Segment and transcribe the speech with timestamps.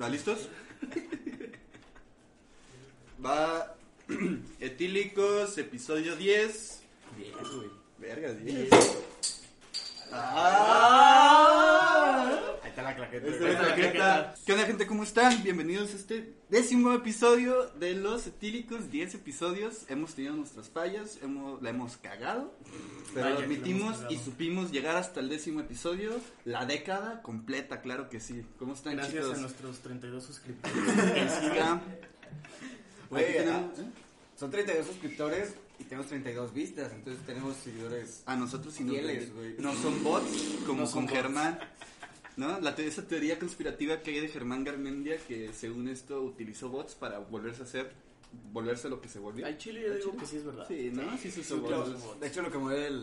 [0.00, 0.48] ¿Va listos?
[3.24, 3.76] Va
[4.60, 6.82] Etílicos, episodio 10.
[7.16, 7.70] Bien, güey.
[7.98, 8.70] Verga, 10.
[10.12, 11.43] Ahí
[13.14, 14.34] Esta es la claqueta.
[14.44, 14.88] ¿Qué onda, gente?
[14.88, 15.44] ¿Cómo están?
[15.44, 18.90] Bienvenidos a este décimo episodio de Los Etílicos.
[18.90, 19.84] 10 episodios.
[19.88, 22.52] Hemos tenido nuestras fallas, hemos, la hemos cagado,
[23.14, 26.10] pero Vaya lo admitimos y supimos llegar hasta el décimo episodio.
[26.44, 28.44] La década completa, claro que sí.
[28.58, 29.38] ¿Cómo están, Gracias chicos?
[29.38, 30.76] a nuestros 32 suscriptores.
[33.12, 33.84] Aquí tenemos, ¿eh?
[34.36, 38.24] Son 32 suscriptores y tenemos 32 vistas, entonces tenemos seguidores.
[38.26, 39.54] A nosotros sí güey.
[39.58, 41.14] No son bots, como No son con bots.
[41.14, 41.60] Germán.
[42.36, 42.58] ¿No?
[42.60, 46.94] La te- esa teoría conspirativa que hay de Germán Garmendia, que según esto utilizó bots
[46.96, 47.92] para volverse a hacer,
[48.52, 49.46] volverse lo que se volvió.
[49.46, 50.66] Al chile yo digo que sí es verdad.
[50.66, 51.16] Sí, ¿no?
[51.16, 51.30] Sí
[51.70, 52.20] Lo- bots.
[52.20, 52.94] de hecho, lo que mueve el,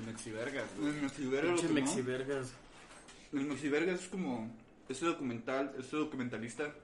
[0.00, 0.90] el Mexivergas, güey.
[0.92, 1.80] El Mexiverga lo Pinche quemó.
[1.86, 2.52] mexivergas.
[3.32, 3.40] El
[3.94, 4.50] es como
[4.88, 6.74] ese documental, ese documentalista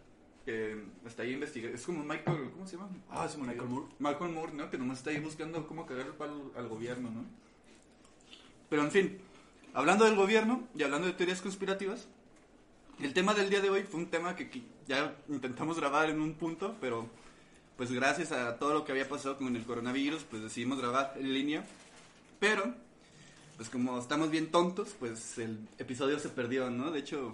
[0.45, 1.77] que está ahí investigando.
[1.77, 2.89] Es como Michael, ¿cómo se llama?
[3.11, 3.53] Ah, olvidó.
[3.53, 3.87] Michael Moore.
[3.99, 4.71] Michael Moore, ¿no?
[4.71, 7.25] Que nomás está ahí buscando cómo cagar el palo al gobierno, ¿no?
[8.69, 9.19] Pero en fin,
[9.75, 12.09] hablando del gobierno y hablando de teorías conspirativas,
[13.01, 16.21] el tema del día de hoy fue un tema que qui- ya intentamos grabar en
[16.21, 17.09] un punto, pero
[17.77, 21.33] pues gracias a todo lo que había pasado con el coronavirus, pues decidimos grabar en
[21.33, 21.65] línea.
[22.39, 22.75] Pero,
[23.57, 26.91] pues como estamos bien tontos, pues el episodio se perdió, ¿no?
[26.91, 27.33] De hecho,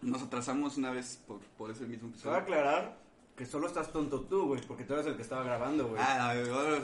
[0.00, 2.36] nos atrasamos una vez por, por ese mismo episodio.
[2.36, 2.96] aclarar
[3.42, 6.00] que solo estás tonto tú, güey, porque tú eres el que estaba grabando, güey.
[6.00, 6.32] Ah,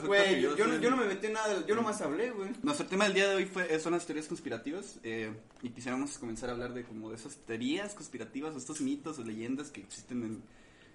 [0.05, 2.51] Güey, yo, yo soy- yo no me metí en nada, yo nomás hablé, güey.
[2.63, 6.49] Nuestro tema del día de hoy fue, son las teorías conspirativas eh, y quisiéramos comenzar
[6.49, 10.21] a hablar de como de esas teorías conspirativas, o estos mitos o leyendas que existen
[10.23, 10.43] en,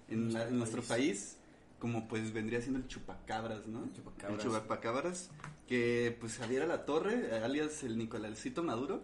[0.09, 1.37] en, la- en nuestro país,
[1.79, 3.85] como pues vendría siendo el chupacabras, ¿no?
[3.85, 4.45] El chupacabras.
[4.45, 5.31] El chupacabras,
[5.67, 9.01] que pues Javier La Torre, alias el Nicolalcito Maduro,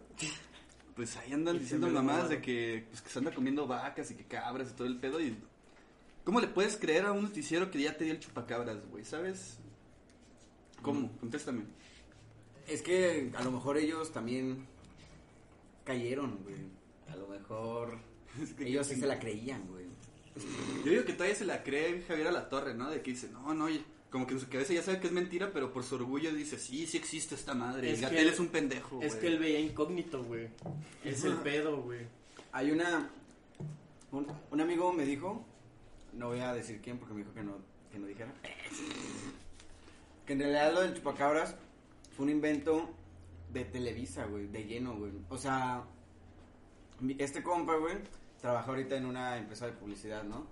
[0.96, 2.28] pues ahí andan Y diciendo Maduro.
[2.30, 5.20] de que, pues, que se anda comiendo vacas y que cabras y todo el pedo
[5.20, 5.36] y...
[6.24, 9.04] ¿Cómo le puedes creer a un noticiero que ya te dio el chupacabras, güey?
[9.04, 9.58] ¿Sabes?
[10.82, 11.12] ¿Cómo?
[11.20, 11.64] Contéstame.
[12.68, 14.66] Es que a lo mejor ellos también
[15.84, 16.56] cayeron, güey.
[17.12, 17.98] A lo mejor
[18.60, 19.86] ellos sí se la creían, güey.
[20.86, 22.90] Yo digo que todavía se la cree Javier a la Torre, ¿no?
[22.90, 23.68] De que dice, no, no,
[24.10, 26.58] como que en su cabeza ya sabe que es mentira, pero por su orgullo dice,
[26.58, 27.92] sí, sí existe esta madre.
[27.92, 29.20] Es Gatel él- es un pendejo, Es güey.
[29.22, 30.48] que él veía incógnito, güey.
[31.04, 32.06] Es el pedo, güey.
[32.54, 33.10] Hay una.
[34.12, 35.46] Un, un amigo me dijo,
[36.14, 37.58] no voy a decir quién porque me dijo que no,
[37.92, 38.34] que no dijera,
[40.26, 41.56] que en realidad lo del chupacabras
[42.16, 42.90] fue un invento
[43.52, 45.12] de Televisa, güey, de lleno, güey.
[45.30, 45.84] O sea,
[47.18, 47.98] este compa, güey,
[48.40, 50.46] trabaja ahorita en una empresa de publicidad, ¿no?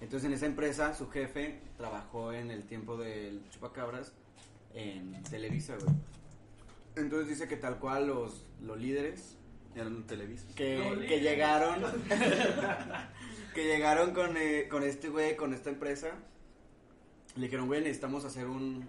[0.00, 4.12] Entonces en esa empresa su jefe trabajó en el tiempo del chupacabras
[4.74, 5.94] en Televisa, güey.
[6.96, 9.36] Entonces dice que tal cual los, los líderes
[9.74, 10.46] Eran Televisa.
[10.54, 11.82] que, que llegaron
[13.54, 16.12] que llegaron con, eh, con este güey, con esta empresa.
[17.36, 18.86] Le dijeron, güey, necesitamos hacer un,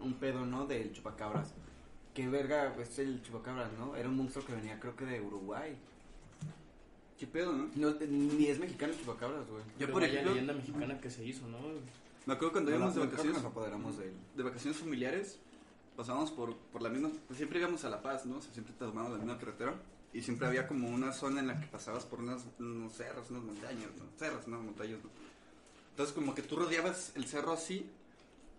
[0.00, 0.66] un pedo, ¿no?
[0.66, 1.54] Del chupacabras.
[2.14, 3.94] Qué verga, pues, es el chupacabras, ¿no?
[3.94, 5.76] Era un monstruo que venía, creo que de Uruguay.
[7.18, 7.70] ¿Qué pedo, no?
[7.76, 9.62] No, ni es mexicano el chupacabras, güey.
[9.62, 11.58] Yo, Pero por ejemplo, leyenda mexicana que se hizo, ¿no?
[12.26, 14.14] me acuerdo cuando No, íbamos de vacaciones, nos apoderamos de él.
[14.34, 15.38] de vacaciones familiares,
[15.96, 18.36] pasábamos por, por la misma, pues siempre íbamos a La Paz, ¿no?
[18.38, 19.74] O sea, siempre tomábamos la misma carretera.
[20.12, 23.42] Y siempre había como una zona en la que pasabas por unas, unos cerros, unas
[23.42, 24.04] montañas, ¿no?
[24.18, 25.10] Cerros, no montañas, ¿no?
[25.90, 27.86] Entonces como que tú rodeabas el cerro así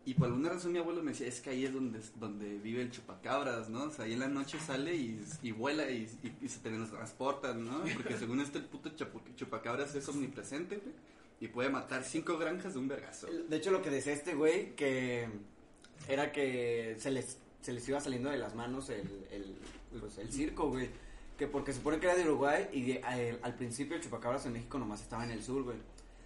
[0.06, 2.82] y por alguna razón mi abuelo me decía, es que ahí es donde, donde vive
[2.82, 3.84] el chupacabras, ¿no?
[3.86, 7.54] O sea, ahí en la noche sale y, y vuela y, y- y se teletransporta,
[7.54, 7.84] ¿no?
[7.94, 8.90] Porque según este el puto
[9.36, 10.96] chupacabras es omnipresente, güey,
[11.42, 13.28] y puede matar cinco granjas de un vergazo.
[13.28, 15.28] De hecho, lo que decía este güey, que
[16.08, 19.56] era que se les, se les iba saliendo de las manos el, el,
[20.00, 20.90] pues, el circo, güey.
[21.38, 24.46] Que porque se supone que era de Uruguay y de- al, al principio el chupacabras
[24.46, 25.78] en México nomás estaba en el sur, güey.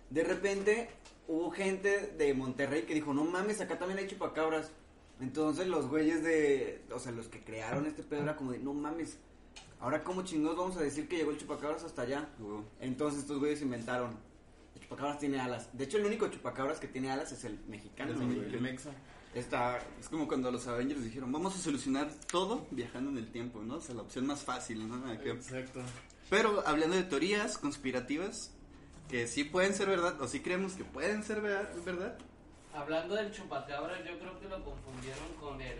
[0.09, 0.89] De repente
[1.27, 4.71] hubo gente de Monterrey que dijo, no mames, acá también hay chupacabras.
[5.19, 8.73] Entonces los güeyes de, o sea, los que crearon este pedo era como de, no
[8.73, 9.17] mames,
[9.79, 12.27] ahora cómo chingados vamos a decir que llegó el chupacabras hasta allá.
[12.79, 14.15] Entonces estos güeyes inventaron.
[14.75, 15.69] El chupacabras tiene alas.
[15.77, 18.11] De hecho, el único chupacabras que tiene alas es el mexicano.
[18.31, 18.37] El.
[18.55, 18.91] El mexa.
[19.33, 19.79] Está.
[19.99, 23.75] Es como cuando los Avengers dijeron, vamos a solucionar todo viajando en el tiempo, ¿no?
[23.75, 24.95] O sea, la opción más fácil, ¿no?
[25.09, 25.29] Acá.
[25.29, 25.81] Exacto.
[26.29, 28.51] Pero hablando de teorías conspirativas,
[29.09, 32.17] que sí pueden ser verdad, o sí creemos que pueden ser ver- verdad,
[32.73, 35.77] Hablando del chupacabra, yo creo que lo confundieron con el.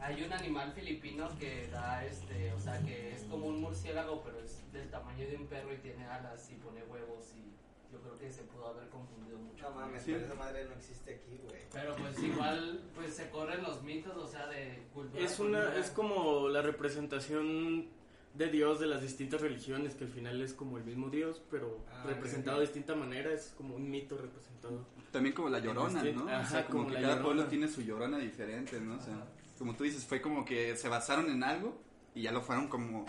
[0.00, 4.38] Hay un animal filipino que da este, o sea, que es como un murciélago, pero
[4.40, 7.52] es del tamaño de un perro y tiene alas y pone huevos y
[7.94, 9.70] yo creo que se pudo haber confundido mucho.
[9.70, 10.12] No mames, Sí.
[10.12, 11.62] pero esa madre no existe aquí, güey.
[11.72, 15.24] Pero pues igual, pues se corren los mitos, o sea, de cultura.
[15.24, 15.80] Es una, cultura.
[15.80, 17.86] es como la representación
[18.34, 21.84] de Dios de las distintas religiones, que al final es como el mismo Dios, pero
[21.92, 24.84] Ah, representado de distinta manera, es como un mito representado.
[25.12, 26.24] También como la llorona, ¿no?
[26.24, 27.22] o ajá, sea, como, como que cada Llorona.
[27.24, 28.96] pueblo tiene su llorona diferente, ¿no?
[28.96, 29.26] O sea, Ajá.
[29.56, 31.76] como tú dices, fue como que se basaron en algo
[32.12, 33.06] y ya lo fueron como,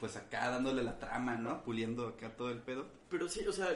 [0.00, 1.62] pues acá dándole la trama, ¿no?
[1.62, 2.86] Puliendo acá todo el pedo.
[3.10, 3.68] Pero sí, o sea,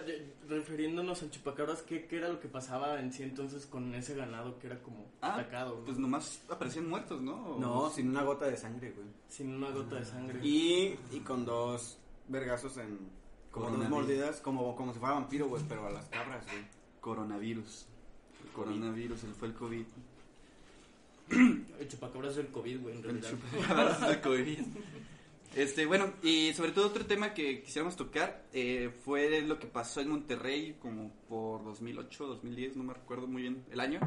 [0.46, 4.58] refiriéndonos al chupacabras, ¿qué, ¿qué era lo que pasaba en sí entonces con ese ganado
[4.58, 5.78] que era como Ah, atacado?
[5.78, 5.84] ¿no?
[5.86, 7.56] Pues nomás aparecían muertos, ¿no?
[7.58, 9.06] No, sin una gota de sangre, güey.
[9.28, 10.38] Sin una gota de sangre.
[10.46, 11.96] Y, y con dos
[12.28, 12.98] vergazos en.
[13.50, 16.64] Como dos mordidas, como, como si fuera vampiro, güey, pero a las cabras, güey.
[17.00, 17.86] Coronavirus.
[18.44, 19.84] El coronavirus, el fue el COVID.
[21.30, 23.30] El chupacabras es el COVID, güey, en El realidad.
[23.30, 24.58] chupacabras del COVID.
[25.54, 30.00] Este, bueno, y sobre todo otro tema que quisiéramos tocar eh, fue lo que pasó
[30.00, 34.00] en Monterrey como por 2008, 2010, no me recuerdo muy bien el año,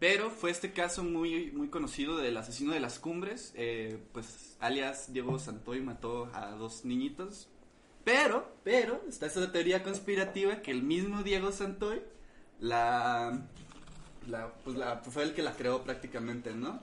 [0.00, 5.12] pero fue este caso muy, muy conocido del asesino de las cumbres, eh, pues alias
[5.12, 7.48] Diego Santoy mató a dos niñitos,
[8.02, 12.00] pero, pero, está esa teoría conspirativa que el mismo Diego Santoy
[12.58, 13.46] la,
[14.26, 14.78] la, pues
[15.10, 16.80] fue el que la creó prácticamente, ¿no?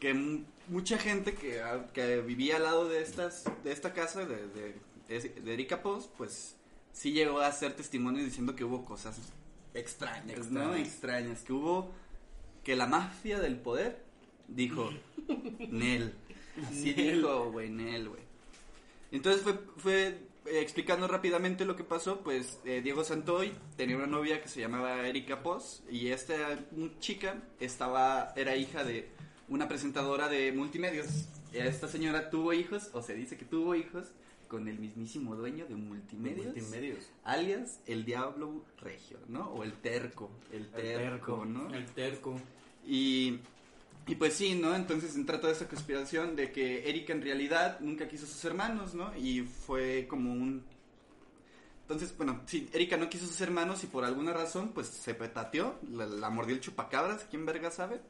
[0.00, 4.46] que mucha gente que, ah, que vivía al lado de estas de esta casa de,
[4.48, 6.56] de, de Erika Pos, pues
[6.92, 9.18] sí llegó a hacer testimonio diciendo que hubo cosas
[9.74, 10.74] extrañas, ¿no?
[10.74, 10.88] Extrañas.
[10.88, 11.92] Extrañas, que hubo
[12.64, 14.02] que la mafia del poder
[14.48, 14.90] dijo
[15.70, 16.14] Nel.
[16.68, 17.16] Así Nel.
[17.16, 18.22] dijo, güey, Nel, güey.
[19.12, 20.06] Entonces fue, fue
[20.46, 24.60] eh, explicando rápidamente lo que pasó, pues eh, Diego Santoy tenía una novia que se
[24.60, 26.34] llamaba Erika Pos y esta
[27.00, 29.10] chica estaba era hija de
[29.50, 31.06] una presentadora de multimedios.
[31.52, 34.06] Esta señora tuvo hijos, o se dice que tuvo hijos,
[34.48, 37.06] con el mismísimo dueño de multimedios, Multimedios.
[37.22, 39.48] alias el Diablo Regio, ¿no?
[39.50, 41.44] O el Terco, el Terco, Terco.
[41.44, 41.72] ¿no?
[41.72, 42.40] El terco.
[42.84, 43.38] Y,
[44.08, 44.74] y pues sí, ¿no?
[44.74, 48.94] Entonces entra toda esa conspiración de que Erika en realidad nunca quiso a sus hermanos,
[48.94, 49.16] ¿no?
[49.16, 50.64] Y fue como un...
[51.82, 55.14] Entonces, bueno, sí, Erika no quiso a sus hermanos y por alguna razón, pues se
[55.14, 58.00] petateó, la, la mordió el chupacabras, ¿quién verga sabe?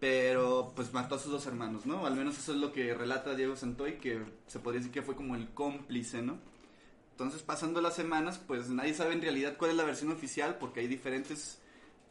[0.00, 2.06] Pero pues mató a sus dos hermanos, ¿no?
[2.06, 5.14] Al menos eso es lo que relata Diego Santoy, que se podría decir que fue
[5.14, 6.38] como el cómplice, ¿no?
[7.12, 10.80] Entonces, pasando las semanas, pues nadie sabe en realidad cuál es la versión oficial, porque
[10.80, 11.58] hay diferentes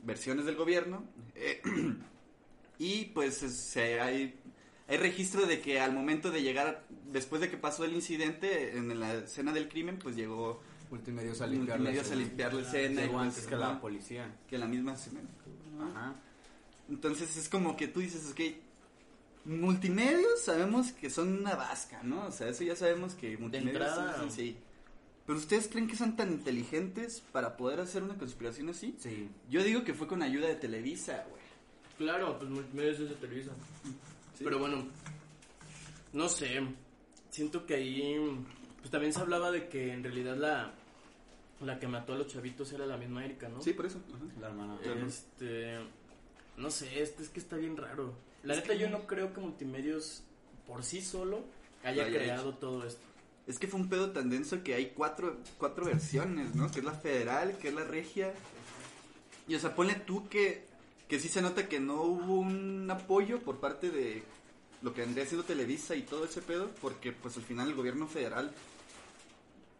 [0.03, 1.03] versiones del gobierno.
[1.33, 1.63] Eh,
[2.77, 4.39] y pues es- se- hay,
[4.87, 8.99] hay registro de que al momento de llegar, después de que pasó el incidente, en
[8.99, 12.21] la escena del crimen, pues llegó Multimedios a limpiar la multimedios a escena.
[12.27, 13.01] limpiar la escena.
[13.01, 14.35] y, Llegó pues, antes que la policía.
[14.47, 15.21] que la misma escena.
[15.81, 16.15] Ajá.
[16.89, 18.41] Entonces es como que tú dices, ok,
[19.45, 22.25] multimedios sabemos que son una vasca, ¿no?
[22.27, 24.57] O sea, eso ya sabemos que multimedios son- sí.
[25.25, 28.95] Pero ustedes creen que son tan inteligentes para poder hacer una conspiración así?
[28.99, 29.29] Sí.
[29.49, 31.41] Yo digo que fue con ayuda de Televisa, güey.
[31.99, 33.51] Claro, pues multimedios es de Televisa.
[34.35, 34.43] Sí.
[34.43, 34.87] Pero bueno,
[36.13, 36.61] no sé.
[37.29, 38.15] Siento que ahí.
[38.79, 40.73] Pues también se hablaba de que en realidad la.
[41.61, 43.61] La que mató a los chavitos era la misma Erika, ¿no?
[43.61, 43.99] Sí, por eso.
[44.15, 44.23] ajá.
[44.39, 44.77] La hermana.
[44.81, 45.05] Claro.
[45.05, 45.77] Este.
[46.59, 48.13] No sé, este es que está bien raro.
[48.43, 50.23] La Es neta, yo no creo que multimedios
[50.67, 51.43] por sí solo
[51.83, 53.01] haya creado todo esto.
[53.47, 56.69] Es que fue un pedo tan denso que hay cuatro, cuatro versiones, ¿no?
[56.69, 58.33] Que es la federal, que es la regia.
[59.47, 60.65] Y o sea, ponle tú que,
[61.07, 64.21] que sí se nota que no hubo un apoyo por parte de
[64.81, 68.07] lo que vendría siendo Televisa y todo ese pedo, porque pues al final el gobierno
[68.07, 68.51] federal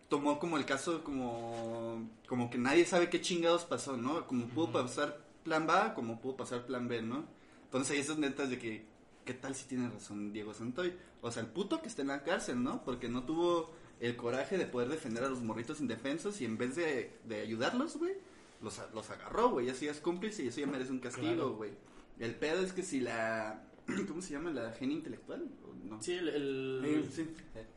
[0.07, 4.25] tomó como el caso como, como que nadie sabe qué chingados pasó, ¿no?
[4.25, 7.25] Como pudo pasar plan A, como pudo pasar plan B, ¿no?
[7.65, 8.85] Entonces ahí esas netas de que,
[9.25, 10.93] ¿qué tal si tiene razón Diego Santoy?
[11.21, 12.83] O sea, el puto que está en la cárcel, ¿no?
[12.83, 16.75] Porque no tuvo el coraje de poder defender a los morritos indefensos y en vez
[16.75, 18.13] de, de ayudarlos, güey,
[18.61, 19.69] los, los agarró, güey.
[19.69, 21.55] Así es cómplice y eso ya merece un castigo, Claro.
[21.55, 21.71] güey.
[22.19, 23.63] El pedo es que si la...
[24.07, 24.51] ¿Cómo se llama?
[24.51, 25.47] ¿La genia intelectual?
[25.63, 26.01] ¿O no?
[26.01, 26.29] Sí, el.
[26.29, 27.27] el, sí.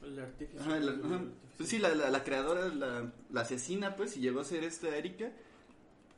[0.02, 0.59] el artífice.
[0.61, 1.14] Ajá, la, el ajá.
[1.14, 1.37] artífice.
[1.57, 4.95] Pues sí, la, la, la creadora, la, la asesina, pues, y llegó a ser esta
[4.97, 5.33] Erika,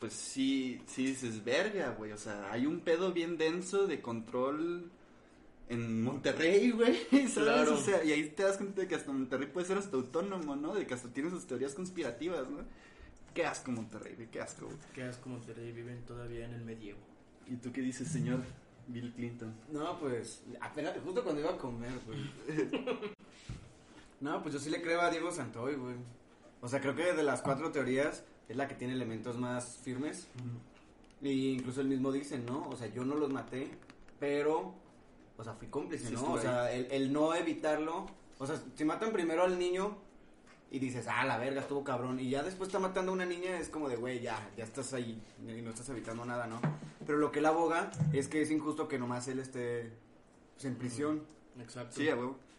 [0.05, 4.91] pues sí, sí dices, verga, güey, o sea, hay un pedo bien denso de control
[5.71, 7.33] en Monterrey, güey, ¿sabes?
[7.33, 7.75] Claro.
[7.77, 10.57] O sea, y ahí te das cuenta de que hasta Monterrey puede ser hasta autónomo,
[10.57, 10.75] ¿no?
[10.75, 12.59] De que hasta tiene sus teorías conspirativas, ¿no?
[13.33, 14.77] Qué asco Monterrey, güey, qué asco, güey.
[14.93, 17.01] Que asco Monterrey viven todavía en el medievo.
[17.49, 18.43] ¿Y tú qué dices, señor
[18.89, 19.55] Bill Clinton?
[19.73, 22.21] No, pues, apenas, justo cuando iba a comer, güey.
[24.21, 25.97] No, pues yo sí le creo a Diego Santoy, güey.
[26.61, 30.29] O sea, creo que de las cuatro teorías es la que tiene elementos más firmes.
[31.23, 32.69] Y incluso él mismo dice, ¿no?
[32.69, 33.71] O sea, yo no los maté,
[34.21, 34.75] pero,
[35.37, 36.33] o sea, fui cómplice, Sí, ¿no?
[36.33, 38.07] O sea, el, el no evitarlo.
[38.39, 39.97] O sea, si matan primero al niño
[40.71, 42.21] y dices, ah, la verga, estuvo cabrón.
[42.21, 44.93] Y ya después está matando a una niña, es como de, güey, ya, ya estás
[44.93, 46.61] ahí y no estás evitando nada, ¿no?
[47.07, 49.93] Pero lo que él aboga es que es injusto que nomás él esté
[50.55, 51.23] pues, en prisión.
[51.61, 51.95] Exacto.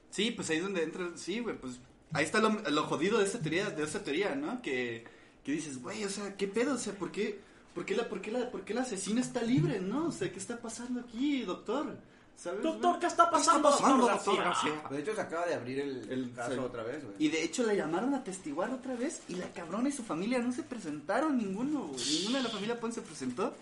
[0.09, 1.81] Sí, pues ahí es donde entra, sí, güey, pues
[2.13, 4.61] ahí está lo, lo jodido de esta teoría, de esta teoría, ¿no?
[4.61, 5.03] Que,
[5.45, 6.73] que dices, güey, o sea, ¿qué pedo?
[6.73, 7.39] O sea, ¿por qué,
[7.73, 10.07] por qué la, por qué la, por qué el asesino está libre, no?
[10.07, 11.95] O sea, ¿qué está pasando aquí, doctor?
[12.35, 12.63] ¿Sabes?
[12.63, 12.99] Doctor, güey?
[12.99, 14.43] ¿qué está pasando, doctor doctor García?
[14.43, 14.89] García?
[14.89, 16.59] De hecho, se acaba de abrir el, El- caso sí.
[16.59, 17.15] otra vez, güey.
[17.19, 20.39] Y de hecho la llamaron a testiguar otra vez y la cabrona y su familia
[20.39, 22.03] no se presentaron ninguno, güey.
[22.19, 23.53] Ninguna de la familia Pons se presentó.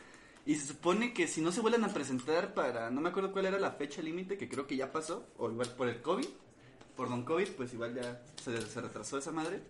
[0.46, 3.46] Y se supone que si no se vuelven a presentar para, no me acuerdo cuál
[3.46, 6.26] era la fecha límite, que creo que ya pasó, o igual por el COVID,
[6.98, 9.62] por Don COVID, pues igual ya se, se retrasó esa madre.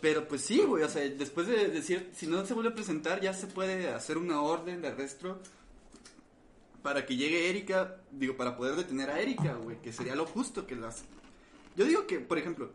[0.00, 3.20] Pero pues sí, güey, o sea, después de decir, si no se vuelve a presentar,
[3.20, 5.40] ya se puede hacer una orden de arresto
[6.82, 10.66] para que llegue Erika, digo, para poder detener a Erika, güey, que sería lo justo
[10.66, 11.04] que las...
[11.76, 12.70] Yo digo que, por ejemplo,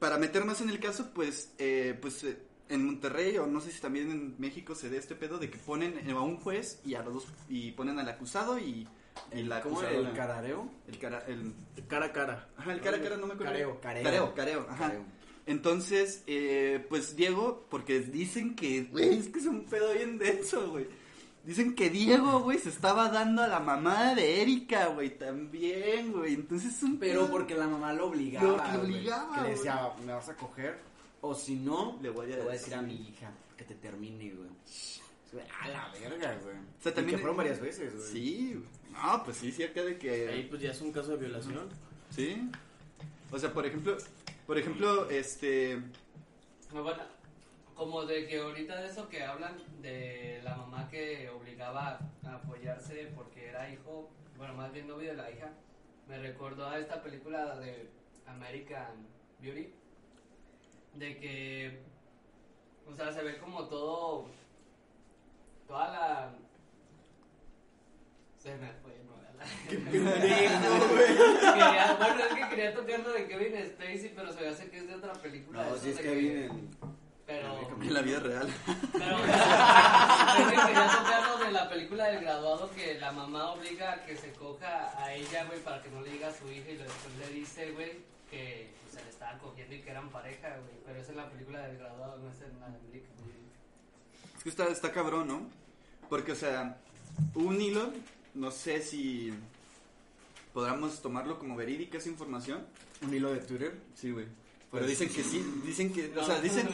[0.00, 2.36] para meter más en el caso, pues, eh, pues eh,
[2.68, 5.58] en Monterrey o no sé si también en México se dé este pedo de que
[5.58, 8.88] ponen a un juez y a los dos y ponen al acusado y,
[9.30, 10.70] la ¿Cómo el carareo?
[10.88, 11.54] el cara el
[11.86, 12.48] Cara a cara.
[12.56, 13.52] ajá, el cara a cara no me acuerdo.
[13.52, 13.80] Careo.
[13.80, 14.02] Careo.
[14.02, 14.86] Careo, careo, ajá.
[14.86, 15.04] Careo.
[15.46, 20.70] Entonces, eh, pues Diego, porque dicen que, güey, es que es un pedo bien denso,
[20.70, 20.86] güey.
[21.44, 26.34] Dicen que Diego, güey, se estaba dando a la mamá de Erika, güey, también, güey.
[26.34, 28.72] Entonces es un Pero pedo- porque la mamá lo obligaba.
[28.76, 30.78] Lo- obligaba, Que le decía, me vas a coger.
[31.20, 32.74] O si no, Le voy a decir decir.
[32.74, 34.50] a mi hija que te termine, güey.
[35.62, 36.54] A la verga, güey.
[36.56, 38.12] O sea, Y también- que fueron varias veces, güey.
[38.12, 38.66] Sí, güey.
[38.92, 40.28] No, pues sí, sí, acá de que...
[40.28, 41.68] Ahí pues ya es un caso de violación.
[42.10, 42.48] Sí.
[43.30, 43.96] O sea, por ejemplo,
[44.46, 45.80] por ejemplo, este...
[46.72, 47.02] No, Bueno,
[47.74, 53.12] como de que ahorita de eso que hablan de la mamá que obligaba a apoyarse
[53.14, 55.50] porque era hijo, bueno, más bien novio de la hija,
[56.08, 57.90] me recordó a esta película de
[58.26, 59.06] American
[59.40, 59.72] Beauty,
[60.94, 61.82] de que,
[62.90, 64.26] o sea, se ve como todo,
[65.66, 66.34] toda la...
[68.38, 69.21] Se me fue, no,
[69.68, 70.60] Quería-
[71.98, 74.86] bueno, es que quería tocar lo de Kevin Spacey, pero se me hace que es
[74.88, 75.64] de otra película.
[75.64, 76.70] No, eso si es de que vienen.
[77.24, 78.48] Pero, En la vida real.
[78.92, 83.92] pero es que quería tocar lo de la película del graduado que la mamá obliga
[83.92, 86.70] a que se coja a ella, güey, para que no le diga a su hija
[86.70, 87.92] y después le dice, güey,
[88.30, 90.74] que pues, se le estaba cogiendo y que eran pareja, güey.
[90.84, 93.06] Pero es en la película del graduado, no es en la de Beauty.
[94.36, 95.42] Es que está, está cabrón, ¿no?
[96.08, 96.76] Porque, o sea,
[97.34, 97.92] hubo un hilo,
[98.34, 99.32] no sé si
[100.52, 102.64] podamos tomarlo como verídica esa información.
[103.02, 103.74] Un hilo de Twitter.
[103.94, 104.26] Sí, güey.
[104.70, 106.66] Pero dicen que sí, dicen que, o sea, dicen,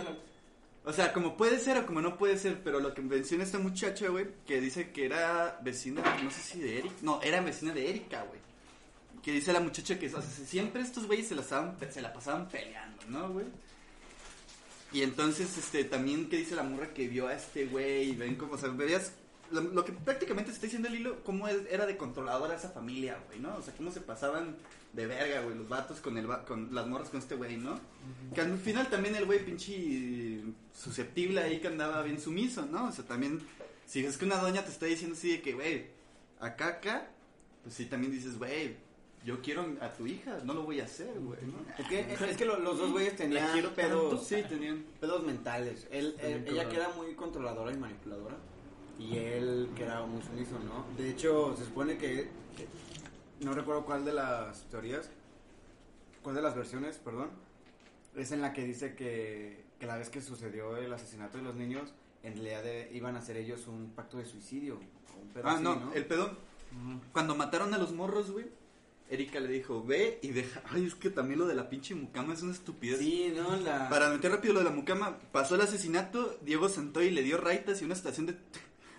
[0.85, 3.59] o sea, como puede ser o como no puede ser, pero lo que menciona esta
[3.59, 7.75] muchacha, güey, que dice que era vecina, no sé si de Erika, no, era vecina
[7.75, 8.41] de Erika, güey.
[9.23, 12.13] Que dice la muchacha que, o sea, siempre estos güeyes se la, estaban, se la
[12.13, 13.47] pasaban peleando, ¿no, güey?
[14.93, 18.37] Y entonces, este, también que dice la morra que vio a este güey, y ven
[18.37, 19.13] como, o sea, veías,
[19.51, 23.19] lo, lo que prácticamente está diciendo el hilo, cómo es- era de controladora esa familia,
[23.29, 23.57] güey, ¿no?
[23.57, 24.57] O sea, cómo se pasaban
[24.93, 27.79] de verga, güey, los vatos con, el, con las morras con este güey, ¿no?
[28.35, 30.43] Que al final también el güey pinche
[30.75, 32.87] susceptible ahí que andaba bien sumiso, ¿no?
[32.89, 33.41] O sea, también,
[33.87, 35.87] si es que una doña te está diciendo así de que, güey,
[36.41, 37.09] acá, acá,
[37.63, 38.77] pues sí, también dices, güey,
[39.25, 41.59] yo quiero a tu hija, no lo voy a hacer, güey, ¿no?
[41.77, 44.25] Es que, es que lo- los dos güeyes La tenían pedos, tanto.
[44.25, 44.85] Sí, tenían.
[45.01, 45.87] pedos mentales.
[45.91, 46.15] Él,
[46.47, 48.37] ella que era muy controladora y manipuladora.
[48.99, 50.85] Y él que era muy sumiso, ¿no?
[50.97, 52.29] De hecho, se supone que,
[53.41, 55.09] no recuerdo cuál de las teorías,
[56.23, 57.31] cuál de las versiones, perdón,
[58.17, 61.55] es en la que dice que, que la vez que sucedió el asesinato de los
[61.55, 61.93] niños,
[62.25, 64.81] en realidad de- iban a hacer ellos un pacto de suicidio.
[65.17, 66.37] o un pedo Ah, así, no, el pedo,
[67.13, 68.47] cuando mataron a los morros, güey,
[69.09, 72.35] Erika le dijo, ve y deja, ay, es que también lo de la pinche mucama
[72.35, 72.99] es una estupidez.
[72.99, 73.89] Sí, no, la...
[73.89, 77.81] Para meter rápido lo de la mucama, pasó el asesinato, Diego Santoy le dio raitas
[77.81, 78.37] y una estación de,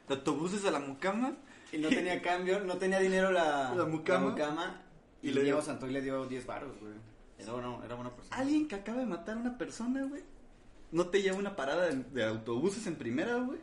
[0.09, 1.33] de autobuses a la mucama.
[1.71, 4.29] Y no tenía cambio, no tenía dinero la, La mucama.
[4.31, 4.81] mucama,
[5.21, 6.93] y, Y le Diego Santoy le dio 10 baros, güey.
[7.37, 8.35] Era, bueno, era buena persona.
[8.35, 10.23] Alguien que acaba de matar a una persona, güey,
[10.91, 13.59] no te lleva una parada de, de autobuses en primera, güey,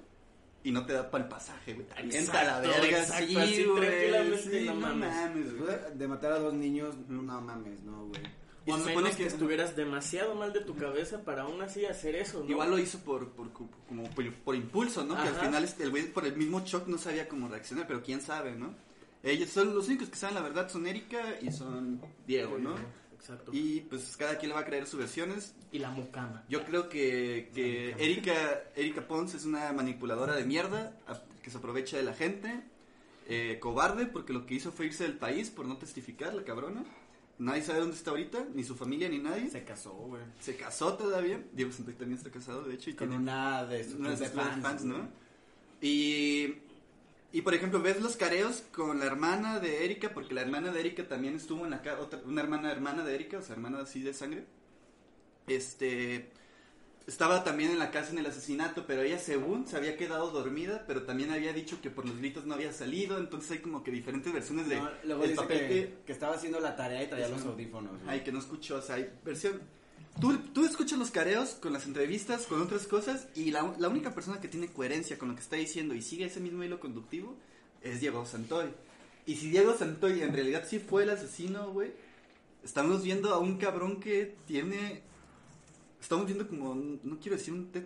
[0.62, 1.86] y no te da para el pasaje, güey.
[1.86, 5.58] Te avienta a la verga, exacto, sí, así güey, sí, no mames.
[5.58, 5.76] güey.
[5.94, 8.22] De matar a dos niños, no mames, no, güey.
[8.66, 11.86] Y O a menos que, que- estuvieras demasiado mal de tu cabeza para aún así
[11.86, 12.50] hacer eso, ¿no?
[12.50, 15.14] Igual lo hizo por, por, como por, por impulso, ¿no?
[15.14, 15.46] Que al Ajá.
[15.46, 18.56] final este, el güey por el mismo shock no sabía cómo reaccionar, pero quién sabe,
[18.56, 18.74] ¿no?
[19.22, 22.74] Ellos son los únicos que saben la verdad, son Erika y son Diego, ¿no?
[23.14, 23.50] Exacto.
[23.54, 25.54] Y pues cada quien le va a creer sus versiones.
[25.72, 26.44] Y la mucama.
[26.48, 30.96] Yo creo que, que Erika, Erika Pons es una manipuladora de mierda
[31.42, 32.62] que se aprovecha de la gente.
[33.28, 36.84] eh, cobarde porque lo que hizo fue irse del país por no testificar, la cabrona.
[37.38, 39.44] Nadie sabe dónde está ahorita, ni su familia ni nadie.
[39.46, 40.22] Se, Se casó, güey.
[40.58, 41.42] casó todavía.
[41.52, 42.90] Diego Santoy también está casado, de hecho.
[42.90, 45.08] Y Con tiene una de sus una de fans, fans, ¿no?
[45.80, 46.54] Y
[47.32, 50.80] Y por ejemplo, ves los careos con la hermana de Erika, porque la hermana de
[50.80, 54.00] Erika también estuvo en la casa, una hermana hermana de Erika, o sea, hermana así
[54.00, 54.46] de sangre.
[55.46, 56.30] Este
[57.06, 60.84] estaba también en la casa en el asesinato, pero ella según se había quedado dormida,
[60.86, 63.90] pero también había dicho que por los gritos no había salido, entonces hay como que
[63.90, 67.02] diferentes versiones de No, luego el dice papel que, que, que estaba haciendo la tarea
[67.02, 67.92] y traía los audífonos.
[68.06, 69.60] ay, que no escuchó, o sea, hay versión
[70.20, 74.14] Tú, tú escuchas los careos con las entrevistas, con otras cosas, y la, la única
[74.14, 77.36] persona que tiene coherencia con lo que está diciendo y sigue ese mismo hilo conductivo
[77.82, 78.70] es Diego Santoy.
[79.26, 81.92] Y si Diego Santoy en realidad sí fue el asesino, güey,
[82.64, 85.02] estamos viendo a un cabrón que tiene.
[86.06, 86.72] Estamos viendo como.
[87.02, 87.72] No quiero decir un.
[87.72, 87.84] te-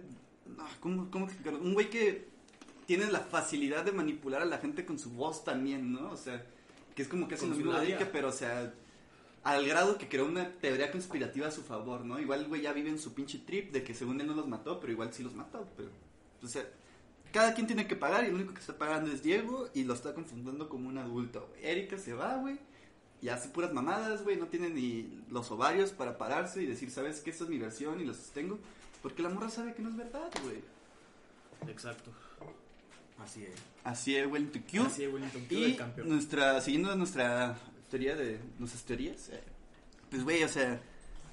[0.54, 1.58] no, ¿cómo, cómo explicarlo?
[1.58, 2.28] Un güey que
[2.84, 6.10] tiene la facilidad de manipular a la gente con su voz también, ¿no?
[6.10, 6.44] O sea,
[6.94, 7.72] que es como que hace Con lo mismo
[8.12, 8.74] pero o sea.
[9.42, 12.20] Al grado que creó una teoría conspirativa a su favor, ¿no?
[12.20, 14.46] Igual el güey ya vive en su pinche trip de que según él no los
[14.46, 15.88] mató, pero igual sí los mató, pero...
[16.42, 16.68] O sea,
[17.32, 19.94] cada quien tiene que pagar y el único que está pagando es Diego y lo
[19.94, 21.64] está confundiendo como un adulto, güey.
[21.64, 22.58] Erika se va, güey,
[23.22, 27.20] y hace puras mamadas, güey, no tiene ni los ovarios para pararse y decir, ¿sabes
[27.20, 27.30] qué?
[27.30, 28.58] Esta es mi versión y la sostengo.
[29.02, 30.62] Porque la morra sabe que no es verdad, güey.
[31.68, 32.10] Exacto.
[33.22, 33.54] Así es.
[33.84, 34.86] Así es, tu Q.
[34.86, 36.08] Así es, Wellington Q Y del campeón.
[36.08, 37.56] nuestra, siguiendo nuestra
[37.90, 39.42] teoría de nuestras teorías, eh,
[40.10, 40.80] pues güey, o sea,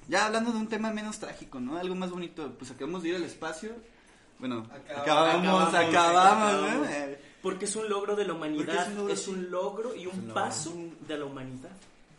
[0.08, 1.78] ya hablando de un tema menos trágico, ¿no?
[1.78, 3.70] Algo más bonito, pues acabamos de ir al espacio.
[4.38, 6.78] Bueno, Acabamos, acabamos, acabamos, acabamos.
[6.78, 6.84] ¿no?
[6.90, 8.88] Eh, Porque es un logro de la humanidad.
[8.88, 9.30] Es un logro, Es sí.
[9.30, 10.74] un logro y un paso
[11.06, 11.70] de la humanidad.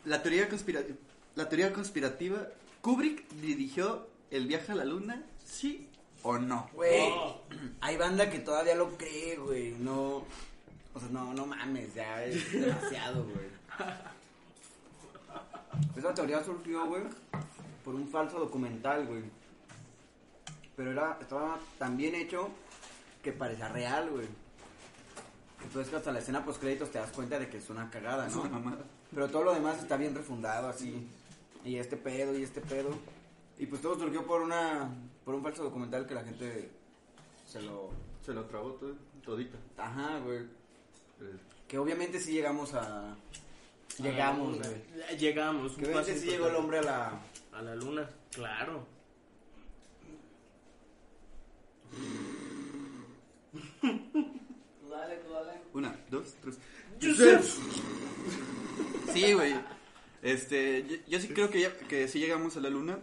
[0.06, 0.98] la teoría conspirativa,
[1.36, 2.48] la teoría conspirativa,
[2.82, 5.88] Kubrick dirigió el viaje a la luna, ¿sí
[6.24, 6.70] o no?
[6.74, 7.12] Güey,
[7.82, 9.72] hay banda que todavía lo cree, güey.
[9.80, 10.24] No.
[10.94, 13.48] O sea, no, no mames, ya es demasiado, güey.
[15.96, 17.04] Esa teoría surgió, güey,
[17.86, 19.24] por un falso documental, güey.
[20.76, 22.50] Pero era, estaba tan bien hecho
[23.24, 24.28] que parecía real, güey.
[25.64, 28.28] Entonces que hasta la escena post créditos te das cuenta de que es una cagada,
[28.28, 28.42] Es ¿no?
[28.42, 28.84] una mamada.
[29.14, 31.08] Pero todo lo demás está bien refundado así.
[31.66, 32.90] Y este pedo y este pedo.
[33.58, 34.90] Y pues todo surgió por una
[35.26, 36.72] por un falso documental que la gente
[37.46, 37.90] se lo
[38.26, 39.58] Se lo trabó todo, todita.
[39.78, 40.40] ajá, güey.
[40.40, 43.16] Eh, Que obviamente sí llegamos a
[43.98, 45.18] llegamos, A la güey.
[45.18, 45.74] Llegamos.
[45.74, 47.20] Que obviamente sí llegó el hombre a la
[47.54, 48.86] A la luna, claro.
[55.74, 56.58] Una, dos, tres.
[57.02, 57.46] Joseph.
[59.14, 59.54] Sí, güey.
[60.22, 63.00] Este, yo, yo sí creo que, ya, que sí llegamos a la luna.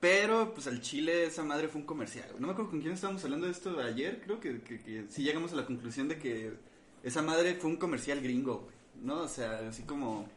[0.00, 2.26] Pero, pues al Chile esa madre fue un comercial.
[2.38, 4.22] No me acuerdo con quién estábamos hablando de esto ayer.
[4.24, 6.54] Creo que, que, que sí llegamos a la conclusión de que
[7.02, 8.74] esa madre fue un comercial gringo, güey.
[9.02, 9.22] ¿No?
[9.22, 10.28] O sea, así como,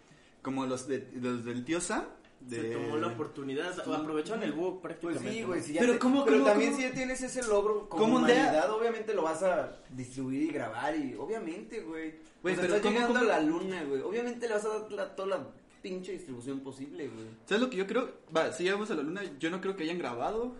[0.42, 2.06] como los, de, los del tío Sam.
[2.48, 2.62] De...
[2.62, 3.74] Se tomó la oportunidad.
[3.84, 3.92] Sí.
[3.94, 5.32] Aprovecharon el bug Pues prácticamente.
[5.32, 5.48] sí, ¿no?
[5.48, 7.88] güey, si ya Pero te- ¿cómo- pero cómo- también cómo- si ya tienes ese logro
[7.90, 12.16] como ¿Cómo humanidad, obviamente lo vas a distribuir y grabar y obviamente, güey.
[12.42, 14.02] Güey, o sea, pero estás ¿cómo- llegando cómo- a la luna, güey.
[14.02, 15.48] Obviamente le vas a dar la- toda la
[15.82, 17.26] pinche distribución posible, güey.
[17.46, 18.10] ¿Sabes lo que yo creo?
[18.36, 20.54] Va, si llegamos a la luna, yo no creo que hayan grabado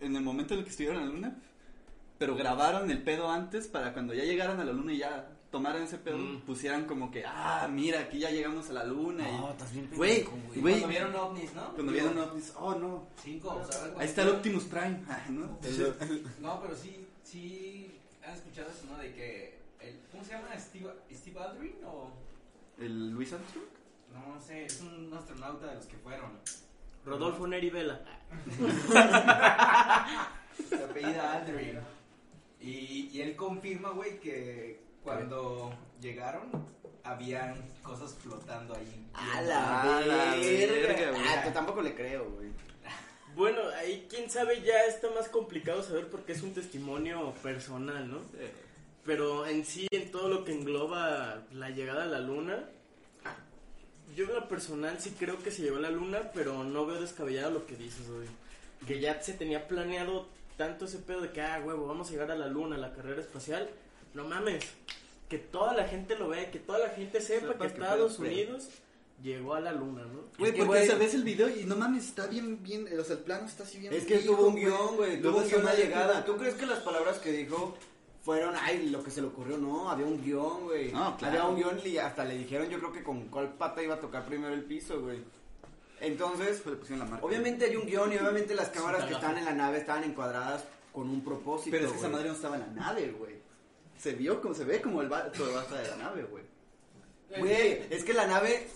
[0.00, 1.36] en el momento en el que estuvieron en la luna,
[2.18, 5.82] pero grabaron el pedo antes para cuando ya llegaran a la luna y ya tomaran
[5.84, 6.40] ese pedo, Mm.
[6.40, 9.28] pusieran como que, ah, mira, aquí ya llegamos a la luna.
[9.28, 10.24] y- No, estás bien Güey.
[10.24, 11.72] Cuando vieron ovnis, ¿no?
[11.74, 15.24] Cuando vieron ovnis, oh no, Cinco, o sea, algo ahí está el Optimus Prime, ah,
[15.28, 15.58] ¿no?
[16.40, 18.98] No, pero sí, sí han escuchado eso, ¿no?
[18.98, 20.48] De que, el, ¿cómo se llama?
[20.58, 22.10] Steve, Steve Aldrin o...
[22.78, 23.66] ¿El Luis Armstrong?
[24.12, 26.32] No, no sé, es un astronauta de los que fueron.
[27.04, 28.00] Rodolfo Neri Vela.
[30.68, 31.78] Se apellida Aldrin.
[32.60, 36.50] Y, y él confirma, güey, que cuando llegaron
[37.04, 39.06] habían cosas flotando ahí.
[39.14, 41.12] A la A la verga.
[41.16, 42.48] Ah, yo tampoco le creo, güey.
[43.34, 48.18] Bueno, ahí quién sabe ya está más complicado saber porque es un testimonio personal, ¿no?
[49.06, 52.68] Pero en sí, en todo lo que engloba la llegada a la luna,
[54.14, 57.00] yo en lo personal sí creo que se llegó a la luna, pero no veo
[57.00, 58.28] descabellado lo que dices, güey.
[58.86, 60.26] Que ya se tenía planeado
[60.58, 62.92] tanto ese pedo de que, ah, huevo, vamos a llegar a la luna, a la
[62.92, 63.70] carrera espacial.
[64.14, 64.64] No mames,
[65.28, 68.18] que toda la gente lo vea, que toda la gente sepa Sepa que que Estados
[68.18, 68.68] Unidos
[69.22, 70.22] llegó a la luna, ¿no?
[70.38, 72.86] Güey, que, porque güey- o sea, ves el video y no mames, está bien, bien,
[72.98, 75.22] o sea, el plano está así bien Es que tuvo un guion, güey.
[75.22, 76.24] Tuvo un se guion va de de- llegada.
[76.24, 77.76] ¿Tú crees que las palabras que dijo
[78.22, 79.56] fueron, ay, lo que se le ocurrió?
[79.58, 80.92] No, había un guion, güey.
[80.92, 81.38] No, claro.
[81.38, 84.00] Había un guion y hasta le dijeron, yo creo que con cuál pata iba a
[84.00, 85.20] tocar primero el piso, güey.
[86.00, 87.24] Entonces, Pues le pusieron la marca.
[87.26, 90.64] obviamente hay un guion y obviamente las cámaras que están en la nave estaban encuadradas
[90.92, 91.70] con un propósito.
[91.70, 93.40] Pero es que esa madre no estaba en la nave, güey.
[94.02, 96.42] Se vio como se ve como el vato baja de la nave, güey.
[97.38, 98.66] Güey, es que la nave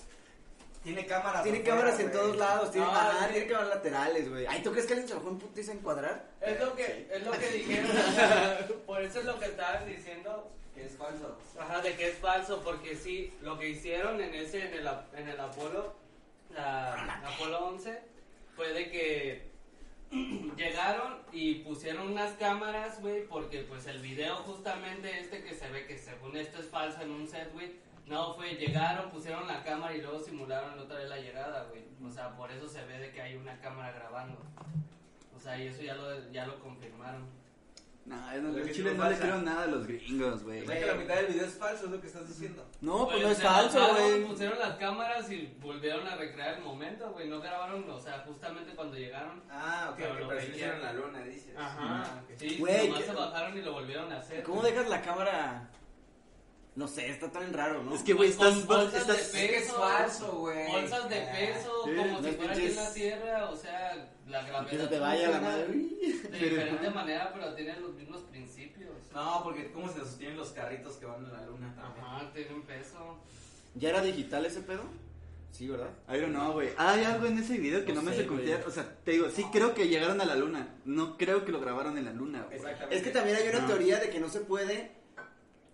[0.85, 1.43] Tiene cámaras.
[1.43, 2.19] Tiene afuera, cámaras en güey.
[2.19, 3.33] todos lados, tiene, sí.
[3.33, 4.47] tiene cámaras laterales, güey.
[4.47, 6.29] Ay, ¿tú crees que alguien se bajó en putiza a encuadrar?
[6.41, 7.91] Es lo que, es lo que dijeron.
[8.87, 10.49] Por eso es lo que estaban diciendo.
[10.77, 11.37] Que es falso.
[11.59, 15.29] Ajá, de que es falso, porque sí, lo que hicieron en ese, en el, en
[15.29, 15.95] el Apolo,
[16.55, 16.93] la,
[17.27, 17.99] Apolo 11,
[18.55, 19.56] fue de que
[20.57, 25.87] llegaron y pusieron unas cámaras, güey, porque pues el video justamente este que se ve
[25.87, 29.95] que según esto es falso en un set, güey, no fue, llegaron, pusieron la cámara
[29.95, 31.83] y luego simularon otra vez la llegada, güey.
[32.05, 34.39] O sea, por eso se ve de que hay una cámara grabando.
[35.37, 37.27] O sea, y eso ya lo, ya lo confirmaron.
[38.07, 40.63] No, yo no, chile no le creo nada a los gringos, güey.
[40.63, 42.65] O sea que la mitad del video es falso, es lo que estás diciendo.
[42.81, 44.25] No, pues no es falso, güey.
[44.27, 47.29] Pusieron las cámaras y volvieron a recrear el momento, güey.
[47.29, 49.43] No grabaron, o sea, justamente cuando llegaron.
[49.51, 51.57] Ah, ok, Pero pero sí hicieron la luna, dices.
[51.57, 52.23] Ajá.
[52.39, 54.43] Sí, Güey, nomás ¿qué- se bajaron y lo volvieron a hacer.
[54.45, 55.69] ¿Cómo dejas la cámara?
[56.77, 57.95] No sé, está tan raro, ¿no?
[57.95, 60.67] Es que, güey, Con estás, bolsas estás, de Es que es peso, falso, güey.
[60.71, 64.71] Bolsas de peso, Sí, como si fuera aquí en la tierra, o sea, la gravedad.
[64.71, 65.67] Que se te vaya la madre.
[65.69, 68.91] De Pero- diferente manera, pero tienen los mismos principios.
[69.15, 71.75] No, porque cómo se sostienen los carritos que van en la luna.
[71.79, 73.17] Ajá, tienen peso.
[73.75, 74.83] ¿Ya era digital ese pedo?
[75.53, 75.89] Sí, ¿verdad?
[76.11, 76.69] I don't know, güey.
[76.77, 78.59] Hay algo en ese video que No no, me sé, hace confiar.
[78.59, 78.69] güey.
[78.69, 80.75] O sea, te digo, sí creo que llegaron a la luna.
[80.85, 82.57] No creo que lo grabaron en la luna, güey.
[82.59, 82.97] Exactamente.
[82.97, 83.67] Es que también hay una No.
[83.67, 84.91] teoría de que no se puede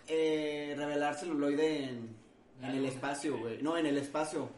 [0.08, 2.16] eh, revelar celuloide en,
[2.62, 3.62] en el espacio, güey.
[3.62, 4.48] No, en el espacio.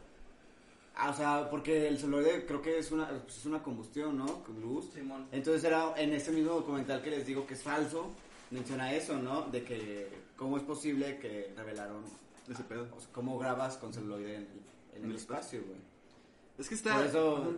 [0.96, 4.44] Ah, o sea, porque el celuloide creo que es una, pues, es una combustión, ¿no?
[4.44, 4.90] Con luz.
[4.94, 5.26] Simón.
[5.32, 8.12] Entonces era en ese mismo documental que les digo que es falso,
[8.50, 9.42] menciona eso, ¿no?
[9.42, 12.04] De que cómo es posible que revelaron,
[12.48, 12.86] Ese pedo.
[12.96, 15.80] o sea, cómo grabas con celuloide en el, en el espacio, güey.
[16.58, 16.94] Es que está.
[16.96, 17.54] Por eso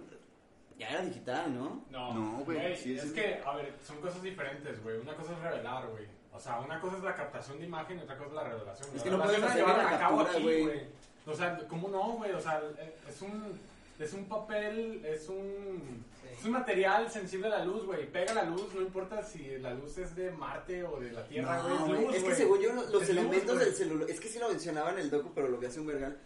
[0.79, 1.85] ya era digital, ¿no?
[1.91, 3.13] No, No, güey, sí, es sí.
[3.13, 4.97] que, a ver, son cosas diferentes, güey.
[4.99, 6.05] Una cosa es revelar, güey.
[6.37, 8.89] O sea, una cosa es la captación de imagen y otra cosa es la revelación.
[8.91, 10.83] Es La que no puedes hacer llevaron una a cabo aquí, güey.
[11.27, 12.33] O sea, ¿cómo no, güey?
[12.33, 13.59] O sea, eh, es un,
[13.99, 16.05] es un papel, es un,
[16.39, 18.07] es un material sensible a la luz, güey.
[18.13, 21.61] Pega la luz, no importa si la luz es de Marte o de la Tierra,
[21.63, 21.75] güey.
[21.75, 23.65] No, es luz, es que según yo, lo- los Es luz, elementos güey.
[23.65, 25.87] del celuloide, es que sí lo mencionaba en el docu, pero lo vi hace un
[25.87, 26.17] vergal.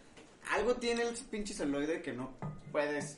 [0.51, 2.31] Algo tiene el pinche celuloide que no
[2.71, 3.17] puedes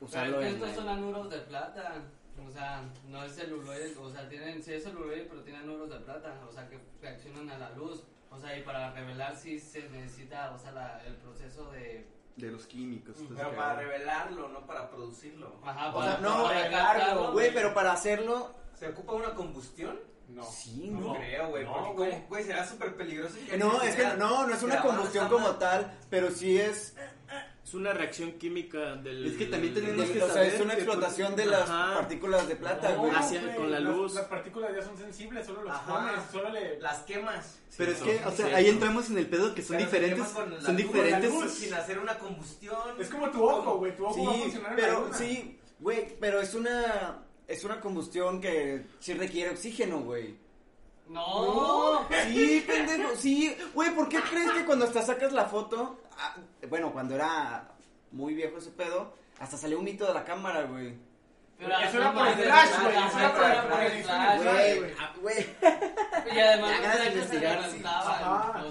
[0.00, 2.02] usarlo Pero es en que estos el- son anuros de plata.
[2.46, 5.98] O sea, no es celuloide, o sea, tienen, sí es celuloide, pero tienen anuros de
[6.00, 8.04] plata, o sea, que reaccionan a la luz.
[8.30, 12.06] O sea, y para revelar sí se necesita, o sea, la- el proceso de...
[12.36, 13.16] De los químicos.
[13.36, 15.54] Pero para revelarlo, no para producirlo.
[15.64, 20.00] Ajá, O sea, para, no, para revelarlo, Güey, pero para hacerlo, ¿Se ocupa una combustión?
[20.28, 20.42] No.
[20.42, 21.14] Sí, No, No.
[21.14, 21.64] creo, güey.
[21.64, 22.10] No, porque, güey.
[22.10, 23.36] ¿cómo, güey, será súper peligroso.
[23.48, 26.96] Eh, no, es que no, no es una combustión como tal, pero sí es,
[27.64, 29.24] Es una reacción química del.
[29.24, 31.94] Es que también tenemos que o sea, es una explotación de las Ajá.
[31.94, 33.12] partículas de plata, No, güey.
[33.14, 34.14] Hacia- güey, con la las- luz.
[34.14, 35.86] Las, partículas ya son sensibles, solo los Ajá.
[35.92, 36.78] pones, solo le...
[36.80, 37.58] Las quemas.
[37.78, 38.70] Pero es Sí, que, no, o sí, sea, sí, ahí no.
[38.72, 40.26] entramos en el pedo que son Pero diferentes.
[40.28, 41.32] quema con la Son luz, diferentes.
[41.32, 43.00] luz, sin hacer una combustión.
[43.00, 43.96] Es como tu ojo, güey.
[43.96, 47.64] Tu ojo va a Sí, funcionar en la pero sí, güey, pero es una es
[47.64, 50.36] una combustión que sí requiere oxígeno, güey.
[51.08, 52.06] No.
[52.32, 53.54] Sí, pendejo, sí.
[53.74, 55.98] Güey, ¿por qué crees que cuando hasta sacas la foto,
[56.68, 57.68] bueno, cuando era
[58.12, 60.94] muy viejo ese pedo, hasta salió un mito de la cámara, güey?
[61.56, 65.14] Pero Eso era por el flash, güey, ajá, eso era por el- flash, Güey, ah,
[65.20, 65.46] güey.
[66.34, 66.80] Y además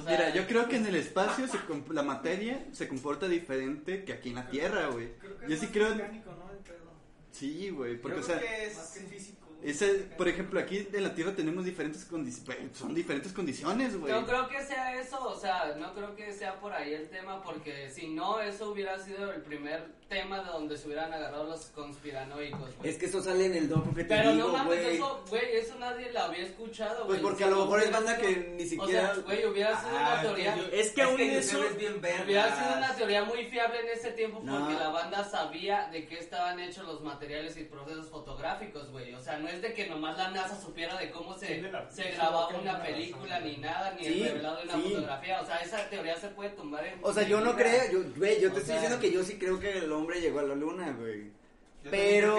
[0.06, 4.14] Mira, yo creo que en el espacio se comp- la materia se comporta diferente que
[4.14, 5.14] aquí en la Tierra, güey.
[5.48, 5.96] Yo sí creo.
[5.96, 6.52] mecánico, ¿no?
[6.52, 6.92] El pedo.
[7.32, 7.98] Sí, güey.
[7.98, 8.38] Porque, o sea.
[8.40, 9.43] creo que es más que físico.
[9.64, 12.78] Ese, por ejemplo, aquí en la Tierra tenemos diferentes condiciones.
[12.78, 14.12] Son diferentes condiciones, güey.
[14.12, 17.42] No creo que sea eso, o sea, no creo que sea por ahí el tema,
[17.42, 21.66] porque si no, eso hubiera sido el primer tema de donde se hubieran agarrado los
[21.68, 22.90] conspiranoicos, güey.
[22.90, 24.96] Es que eso sale en el docu que te Pero digo, no mames, güey.
[24.96, 27.22] eso, güey, eso nadie lo había escuchado, Pues güey.
[27.22, 29.98] porque O a lo mejor es banda que ni siquiera O sea, güey, hubiera sido
[29.98, 30.56] Ah, una es que teoría...
[30.56, 31.58] yo- Es que aún que eso.
[31.58, 32.26] ilusiones bien vergas.
[32.26, 34.60] Hubiera sido una teoría muy fiable en ese tiempo No.
[34.60, 39.14] porque la banda sabía de qué estaban hechos los materiales y procesos fotográficos, güey.
[39.16, 41.90] O sea, no es de que nomás la NASA supiera de cómo se, Tiene la-
[41.90, 44.64] se sí, grababa tiene una la película razón, ni nada, ni Sí, el revelado de
[44.64, 44.82] una sí.
[44.84, 45.42] fotografía.
[45.42, 47.00] O sea, esa teoría se puede tumbar en...
[47.02, 49.24] O sea, yo no creo, yo, güey, yo te O estoy sea- diciendo que yo
[49.24, 51.32] sí creo que el hombre llegó a la luna, güey.
[51.90, 52.38] Pero,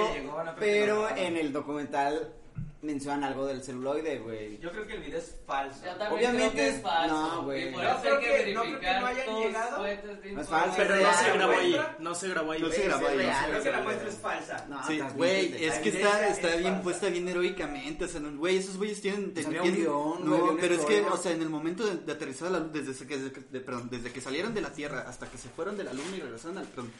[0.59, 2.33] pero en el documental
[2.81, 4.59] mencionan algo del celuloide, güey.
[4.59, 5.81] Yo creo que el video es falso.
[5.85, 7.15] Yo también Obviamente creo que es- falso.
[7.15, 7.71] no, güey.
[7.73, 9.79] No eso creo hay que que- no creo que no hayan llegado.
[9.79, 10.75] No es falso.
[10.77, 11.81] Pero no se grabó ahí.
[11.99, 12.63] No se grabó ahí.
[12.63, 13.17] No se grabó ahí.
[13.49, 14.67] Creo que la muestra es falsa.
[14.69, 16.83] No, Sí, güey, es que está, es está bien falsa.
[16.83, 19.33] puesta bien heroicamente, o sea, güey, esos güeyes tienen...
[19.47, 22.59] Un guion, no, pero es que, o sea, en el momento de, aterrizar a la
[22.61, 23.17] luz, desde que,
[23.61, 26.21] perdón, desde que salieron de la Tierra hasta que se fueron de la Luna y
[26.21, 26.67] regresaron al...
[26.67, 26.93] Perdón,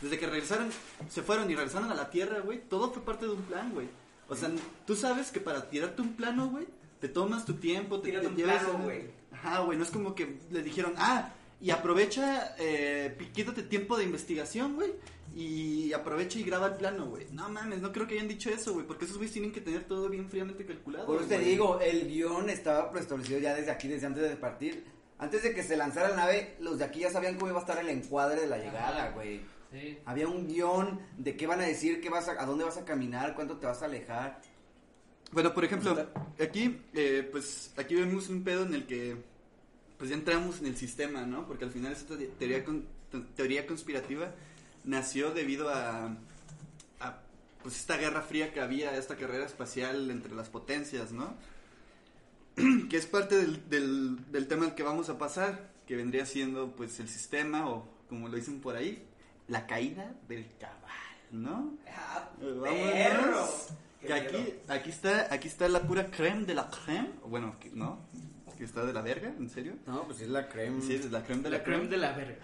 [0.00, 0.68] desde que regresaron,
[1.10, 3.86] se fueron y regresaron a la Tierra, güey, todo fue parte de un plan, güey.
[4.28, 4.50] O sea,
[4.86, 6.66] tú sabes que para tirarte un plano, güey,
[7.00, 9.02] te tomas tu tiempo, te, te un llevas plano, un- güey.
[9.32, 11.30] Ajá, güey, no es como que le dijeron, ah,
[11.60, 14.92] y aprovecha, eh, quítate tiempo de investigación, güey.
[15.36, 17.26] Y aprovecha y graba el plano, güey.
[17.32, 18.86] No mames, no creo que hayan dicho eso, güey.
[18.86, 21.06] Porque esos güeyes tienen que tener todo bien fríamente calculado.
[21.06, 24.84] Por eso te digo, el guion estaba preestablecido ya desde aquí, desde antes de partir.
[25.18, 27.60] Antes de que se lanzara la nave, los de aquí ya sabían cómo iba a
[27.60, 29.40] estar el encuadre de la llegada, güey.
[29.72, 29.98] Sí.
[30.06, 32.84] Había un guion de qué van a decir, qué vas a, a dónde vas a
[32.84, 34.40] caminar, cuánto te vas a alejar.
[35.30, 36.06] Bueno, por ejemplo,
[36.40, 39.16] aquí, eh, pues, aquí vemos un pedo en el que,
[39.98, 41.46] pues, ya entramos en el sistema, ¿no?
[41.46, 42.86] Porque al final esta te- teoría, con-
[43.36, 44.32] teoría conspirativa
[44.84, 46.16] nació debido a,
[47.00, 47.18] a,
[47.62, 51.34] pues, esta guerra fría que había, esta carrera espacial entre las potencias, ¿no?
[52.88, 56.74] que es parte del, del, del tema al que vamos a pasar, que vendría siendo,
[56.74, 59.04] pues, el sistema, o como lo dicen por ahí,
[59.48, 60.78] la caída del cabal,
[61.32, 61.72] ¿no?
[61.88, 63.68] Ah, Vámonos.
[64.00, 67.10] Que aquí, aquí está, aquí está la pura creme de la creme.
[67.24, 67.98] Bueno, que- ¿no?
[68.56, 69.74] Que está de la verga, ¿en serio?
[69.86, 70.80] No, pues es la creme.
[70.82, 72.36] Sí, es la creme de la, La creme de la verga.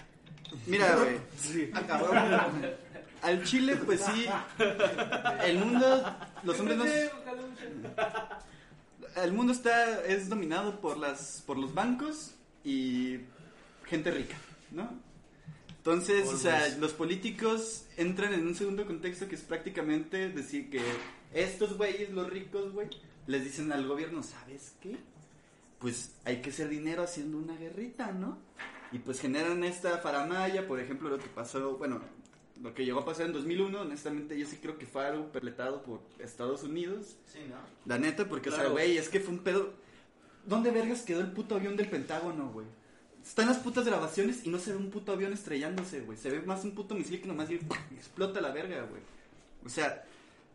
[0.66, 1.18] Mira, güey.
[3.22, 4.26] Al chile, pues sí.
[5.44, 6.84] El mundo, los hombres no.
[9.22, 12.32] El mundo está, es dominado por las, por los bancos
[12.64, 13.20] y
[13.86, 14.36] gente rica,
[14.72, 14.90] ¿no?
[15.84, 20.80] Entonces, o sea, los políticos entran en un segundo contexto que es prácticamente decir que
[21.34, 22.88] estos güeyes, los ricos, güey,
[23.26, 24.96] les dicen al gobierno, ¿sabes qué?
[25.80, 28.38] Pues hay que hacer dinero haciendo una guerrita, ¿no?
[28.92, 32.00] Y pues generan esta faramaya, por ejemplo, lo que pasó, bueno,
[32.62, 35.82] lo que llegó a pasar en 2001, honestamente yo sí creo que fue algo perpetrado
[35.82, 37.16] por Estados Unidos.
[37.30, 37.56] Sí, ¿no?
[37.84, 39.74] La neta, porque, o sea, güey, es que fue un pedo.
[40.46, 42.66] ¿Dónde vergas quedó el puto avión del Pentágono, güey?
[43.24, 46.18] Están las putas grabaciones y no se ve un puto avión estrellándose, güey.
[46.18, 47.54] Se ve más un puto misil que nomás y
[47.96, 49.00] explota la verga, güey.
[49.64, 50.04] O sea,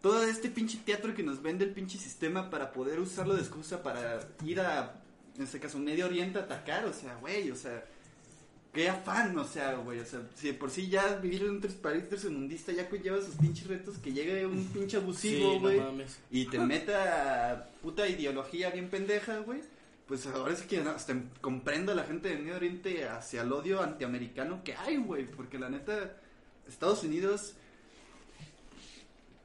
[0.01, 3.81] todo este pinche teatro que nos vende el pinche sistema para poder usarlo de excusa
[3.81, 5.01] para ir a,
[5.35, 7.83] en este caso, Medio Oriente a atacar, o sea, güey, o sea,
[8.71, 11.61] qué afán, o sea, güey, o sea, si de por sí ya vivir en un
[11.61, 15.79] tres país tercermundista ya conlleva sus pinches retos, que llegue un pinche abusivo, Sí, güey
[15.79, 16.17] no mames.
[16.29, 19.61] y te meta puta ideología bien pendeja, güey.
[20.09, 23.79] Pues ahora es que hasta comprendo a la gente del Medio Oriente hacia el odio
[23.83, 25.27] antiamericano que hay, güey.
[25.27, 26.17] Porque la neta,
[26.67, 27.53] Estados Unidos.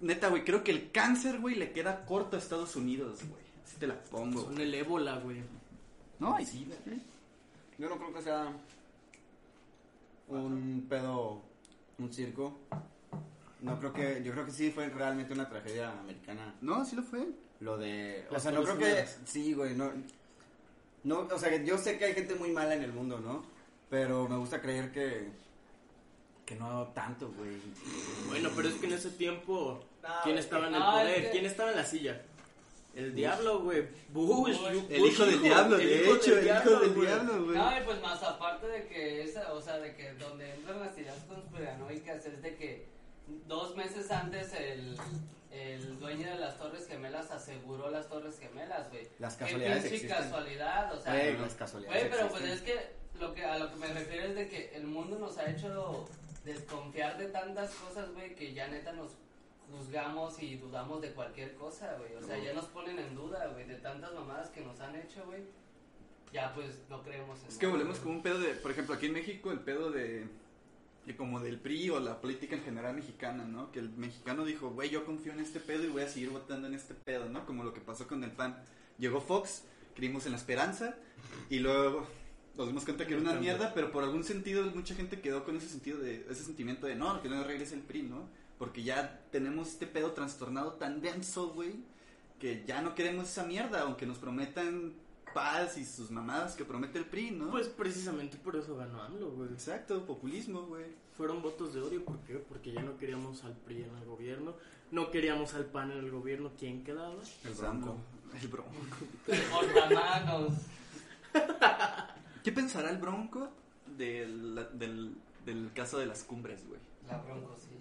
[0.01, 3.43] Neta, güey, creo que el cáncer, güey, le queda corto a Estados Unidos, güey.
[3.63, 4.41] Así te la pongo.
[4.41, 5.43] Son el ébola, güey.
[6.19, 6.99] No, y sí, güey.
[7.77, 8.51] Yo no creo que sea
[10.29, 11.43] un pedo,
[11.99, 12.59] un circo.
[13.61, 16.55] No creo que, yo creo que sí fue realmente una tragedia americana.
[16.63, 17.29] No, sí lo fue.
[17.61, 19.93] Lo de, o sea, no creo que, sí, güey, no,
[21.05, 23.45] no, o sea, yo sé que hay gente muy mala en el mundo, ¿no?
[23.91, 25.29] Pero me gusta creer que,
[26.45, 27.57] que no tanto, güey.
[28.29, 29.85] Bueno, pero es que en ese tiempo,
[30.25, 31.31] ¿quién es estaba en el es poder?
[31.31, 32.23] ¿Quién estaba en la silla?
[32.95, 33.87] El diablo, güey.
[34.09, 34.57] Bush.
[34.59, 34.85] Bush.
[34.89, 37.57] El hijo del diablo, el de hecho, el hijo diablo, del diablo, güey.
[37.57, 40.95] No, y pues más aparte de que esa, o sea, de que donde entran las
[40.95, 42.94] teorías conspiranoicas es de que
[43.47, 44.97] dos meses antes el,
[45.51, 49.07] el dueño de las Torres Gemelas aseguró las Torres Gemelas, güey.
[49.19, 50.23] Las Qué casualidades pinche existen.
[50.23, 52.73] casualidad, o sea, Güey, las casualidades Güey, pero pues existen.
[52.79, 55.39] es que lo que a lo que me refiero es de que el mundo nos
[55.39, 56.07] ha hecho
[56.45, 59.13] desconfiar de tantas cosas, güey, que ya neta nos
[59.71, 62.15] juzgamos y dudamos de cualquier cosa, güey.
[62.17, 65.25] O sea, ya nos ponen en duda, güey, de tantas mamadas que nos han hecho,
[65.25, 65.43] güey.
[66.33, 68.03] Ya pues no creemos en Es que volvemos güey.
[68.03, 70.27] como un pedo de, por ejemplo, aquí en México, el pedo de,
[71.07, 73.71] de como del PRI o la política en general mexicana, ¿no?
[73.71, 76.67] Que el mexicano dijo, güey, yo confío en este pedo y voy a seguir votando
[76.67, 77.45] en este pedo, ¿no?
[77.47, 78.57] Como lo que pasó con el PAN.
[78.99, 79.65] Llegó Fox,
[79.95, 80.97] creímos en la esperanza
[81.51, 82.07] y luego
[82.57, 85.57] nos dimos cuenta que era una mierda, pero por algún sentido mucha gente quedó con
[85.57, 88.29] ese sentido de, ese sentimiento de, no, que no regrese el PRI, ¿no?
[88.59, 91.75] Porque ya tenemos este pedo trastornado tan denso, güey,
[92.39, 94.95] que ya no queremos esa mierda, aunque nos prometan
[95.35, 97.51] paz y sus mamadas que promete el PRI, ¿no?
[97.51, 99.51] Pues precisamente por eso ganó AMLO, güey.
[99.53, 100.87] Exacto, populismo, güey.
[101.17, 102.37] Fueron votos de odio, ¿por qué?
[102.37, 104.55] Porque ya no queríamos al PRI en el gobierno,
[104.91, 107.21] no queríamos al PAN en el gobierno, ¿quién quedaba?
[107.45, 107.97] El bronco.
[108.41, 108.71] El bronco.
[109.51, 110.53] Portamanos.
[112.45, 113.51] ¿Qué pensará el bronco
[113.97, 116.81] del, del, del caso de las cumbres, güey?
[117.09, 117.75] La broncosilla.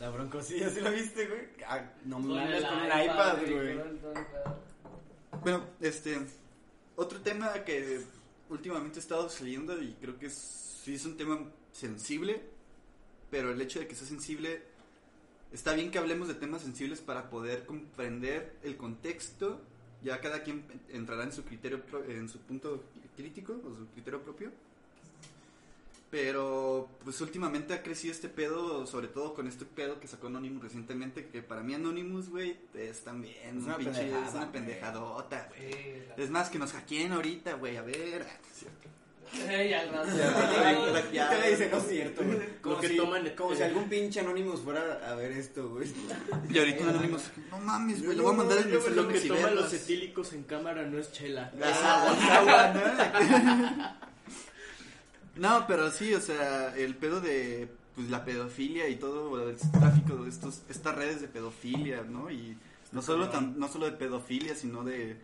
[0.00, 1.40] La broncosilla, ¿sí la viste, güey?
[1.66, 3.78] Ah, no el con el iPad, güey.
[5.42, 6.18] Bueno, este.
[6.96, 8.02] Otro tema que
[8.50, 11.40] últimamente he estado saliendo y creo que sí es un tema
[11.72, 12.42] sensible,
[13.30, 14.62] pero el hecho de que sea sensible.
[15.52, 19.60] Está bien que hablemos de temas sensibles para poder comprender el contexto.
[20.02, 22.82] Ya cada quien entrará en su criterio, en su punto
[23.16, 24.50] crítico o su criterio propio.
[26.12, 30.62] Pero, pues últimamente ha crecido este pedo, sobre todo con este pedo que sacó Anonymous
[30.62, 34.52] recientemente, que para mí Anonymous, güey, es también Es un una pinche, pendejada, es una
[34.52, 35.72] pendejadota, güey.
[35.72, 38.26] Sí, Es más, que nos hackeen ahorita, güey, a ver.
[38.52, 38.88] es cierto.
[39.50, 40.10] Ey, al rato.
[41.10, 42.38] Y te dice, no es cierto, güey.
[42.60, 45.90] Como, si, toman- como si algún pinche Anonymous fuera a ver esto, güey.
[46.50, 47.16] Y ahorita un anónimo,
[47.50, 50.34] no mames, güey, le voy a mandar el mensaje Lo a que toman los etílicos
[50.34, 51.50] en cámara no es chela.
[51.62, 53.98] Ah, es agua,
[55.36, 55.66] ¿no?
[55.66, 60.28] Pero sí, o sea, el pedo de pues, la pedofilia y todo el tráfico de
[60.30, 62.30] estos, estas redes de pedofilia, ¿no?
[62.30, 62.56] Y
[62.92, 65.16] no solo, tan- no solo de pedofilia, sino de...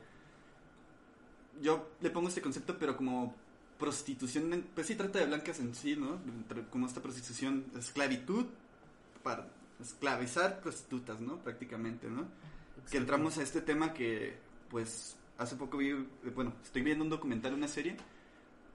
[1.60, 3.34] Yo le pongo este concepto, pero como
[3.78, 6.18] prostitución, pues sí trata de blancas en sí, ¿no?
[6.70, 8.46] Como esta prostitución, esclavitud,
[9.22, 9.48] para
[9.80, 11.36] esclavizar prostitutas, ¿no?
[11.38, 12.26] Prácticamente, ¿no?
[12.90, 14.36] que entramos a este tema que,
[14.70, 17.96] pues, hace poco vi, eh, bueno, estoy viendo un documental, una serie,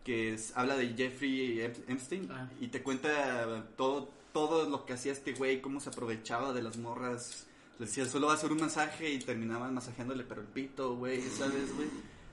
[0.03, 2.49] que es- habla de Jeffrey Ep- Epstein Ah.
[2.59, 6.77] y te cuenta todo, todo lo que hacía este güey, cómo se aprovechaba de las
[6.77, 7.45] morras.
[7.79, 11.21] Le decía, solo va a hacer un masaje y terminaban masajeándole pero el pito, güey,
[11.29, 11.87] ¿sabes, güey?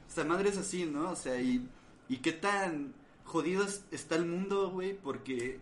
[0.08, 1.10] Esta madre es así, ¿no?
[1.10, 1.66] O sea, y,
[2.08, 2.92] y qué tan
[3.24, 5.60] jodido es- está el mundo, güey, porque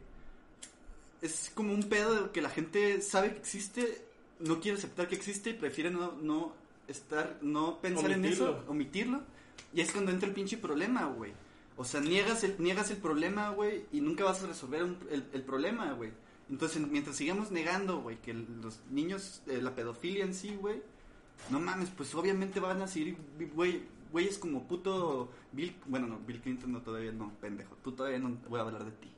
[1.23, 4.03] es como un pedo que la gente sabe que existe,
[4.41, 6.53] no quiere aceptar que existe y prefiere no, no
[6.87, 9.21] estar, no pensar en eso, omitirlo.
[9.75, 11.33] Y es cuando entra el pinche problema, güey.
[11.79, 15.25] O sea, niegas el, niegas el problema, güey, y nunca vas a resolver un- el,
[15.33, 16.11] el problema, güey.
[16.51, 20.83] Entonces, mientras sigamos negando, güey, que los niños, eh, la pedofilia en sí, güey,
[21.51, 23.17] no mames, pues obviamente van a seguir,
[23.55, 28.19] güey, güeyes como puto Bill, bueno, no, Bill Clinton no, todavía no, pendejo, tú todavía
[28.19, 29.09] no voy a hablar de ti.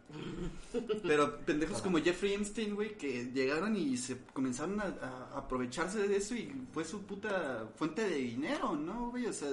[1.03, 4.87] Pero pendejos como Jeffrey Epstein, güey, que llegaron y se comenzaron a,
[5.33, 9.27] a aprovecharse de eso y fue su puta fuente de dinero, ¿no, güey?
[9.27, 9.51] O sea,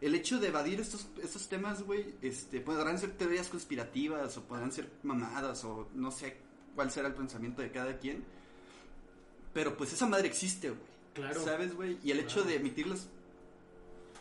[0.00, 4.72] el hecho de evadir estos, estos temas, güey, este, podrán ser teorías conspirativas o podrán
[4.72, 6.36] ser mamadas o no sé
[6.74, 8.24] cuál será el pensamiento de cada quien.
[9.52, 10.90] Pero pues esa madre existe, güey.
[11.14, 11.44] Claro.
[11.44, 11.98] ¿Sabes, güey?
[12.02, 13.08] Y el hecho de emitirlas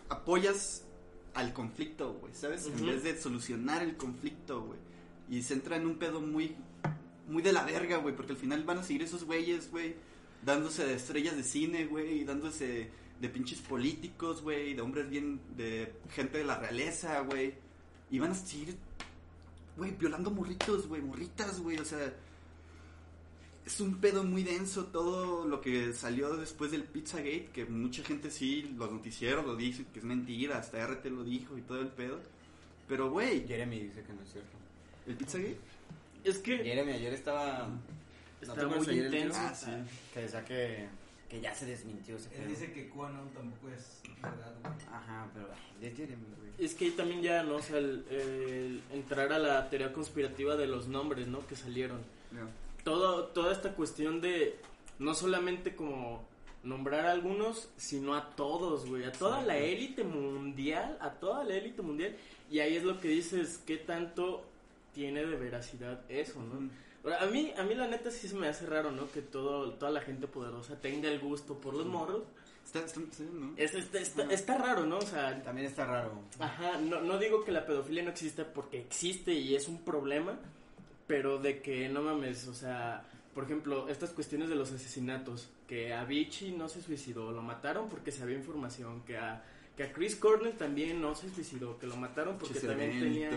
[0.10, 0.84] apoyas
[1.34, 2.66] al conflicto, güey, ¿sabes?
[2.66, 4.80] En vez de solucionar el conflicto, güey.
[5.30, 6.56] Y se entra en un pedo muy
[7.30, 9.96] muy de la verga, güey, porque al final van a seguir esos güeyes, güey,
[10.44, 12.90] dándose de estrellas de cine, güey, y dándose
[13.20, 17.54] de pinches políticos, güey, de hombres bien de gente de la realeza, güey.
[18.12, 18.76] Y van a seguir
[19.80, 22.14] güey, violando morritos, güey, morritas, güey, o sea,
[23.66, 28.30] es un pedo muy denso todo lo que salió después del Pizzagate, que mucha gente
[28.30, 31.88] sí, los noticieros lo dicen que es mentira, hasta RT lo dijo y todo el
[31.88, 32.20] pedo.
[32.88, 34.58] Pero, güey, Jeremy dice que no es cierto.
[35.08, 35.58] ¿el Pizzagate?
[36.24, 37.70] Es que Jeremy ayer estaba...
[38.46, 39.40] ¿no te acuerdas muy intenso.
[39.40, 39.72] Ah, sí.
[40.14, 40.88] Que decía que,
[41.30, 42.50] que ya se desmintió ese Él pedo.
[42.50, 44.74] dice que QAnon tampoco es verdad, güey.
[44.92, 45.48] Ajá, pero
[45.82, 46.50] ay, Jeremy, güey.
[46.66, 47.56] Es que ahí también ya, ¿no?
[47.58, 51.46] O sea, el, el entrar a la teoría conspirativa de los nombres, ¿no?
[51.46, 52.00] Que salieron.
[52.32, 52.48] No.
[52.84, 54.58] Todo, toda esta cuestión de
[54.98, 56.28] no solamente como
[56.64, 59.04] nombrar a algunos, sino a todos, güey.
[59.06, 62.16] A toda la élite mundial, a toda la élite mundial.
[62.50, 64.44] Y ahí es lo que dices, ¿qué tanto
[64.94, 66.70] tiene de veracidad eso, no?
[67.04, 69.12] Ahora, A mí, a mí la neta sí se me hace raro, ¿no?
[69.12, 72.24] Que todo, toda la gente poderosa tenga el gusto por los morros.
[72.66, 73.54] Está, está, sí, ¿no?
[73.58, 74.98] Es, está, está, está raro, ¿no?
[74.98, 76.12] O sea, También está raro.
[76.40, 80.38] Ajá, no, no digo que la pedofilia no exista porque existe y es un problema,
[81.08, 85.94] pero de que no mames, o sea, por ejemplo, estas cuestiones de los asesinatos, que
[85.94, 89.44] a Vichy no se suicidó, lo mataron porque se había información, que a,
[89.80, 93.30] que a Chris Cornell también no se suicidó, que lo mataron porque Chester también tenía.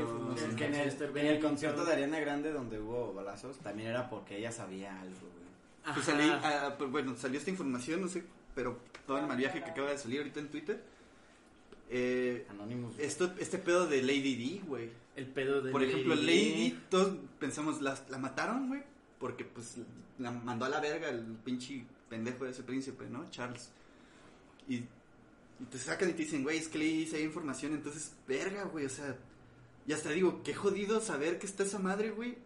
[0.57, 4.51] Que en el, en concierto de Ariana Grande donde hubo balazos, también era porque ella
[4.51, 5.95] sabía algo, güey.
[5.95, 8.25] Pues salí, ah, pues, bueno, salió esta información, no sé,
[8.57, 8.77] pero
[9.07, 10.83] todo el mal viaje que acaba de salir ahorita en Twitter.
[11.89, 12.99] Eh, Anonymous.
[12.99, 14.91] esto, este pedo de Lady D, güey.
[15.15, 18.83] El pedo de Por ejemplo, Lady Lady D, todos pensamos, ¿la, la mataron, güey?
[19.21, 19.77] Porque, pues,
[20.19, 23.31] la mandó a la verga el pinche pendejo de ese príncipe, ¿no?
[23.31, 23.71] Charles.
[24.69, 24.83] Y,
[25.63, 28.87] y te sacan y te dicen, güey, es que se hay información, entonces, verga, güey,
[28.87, 29.17] o sea,
[29.87, 32.37] y hasta digo, qué jodido saber que está esa madre, güey.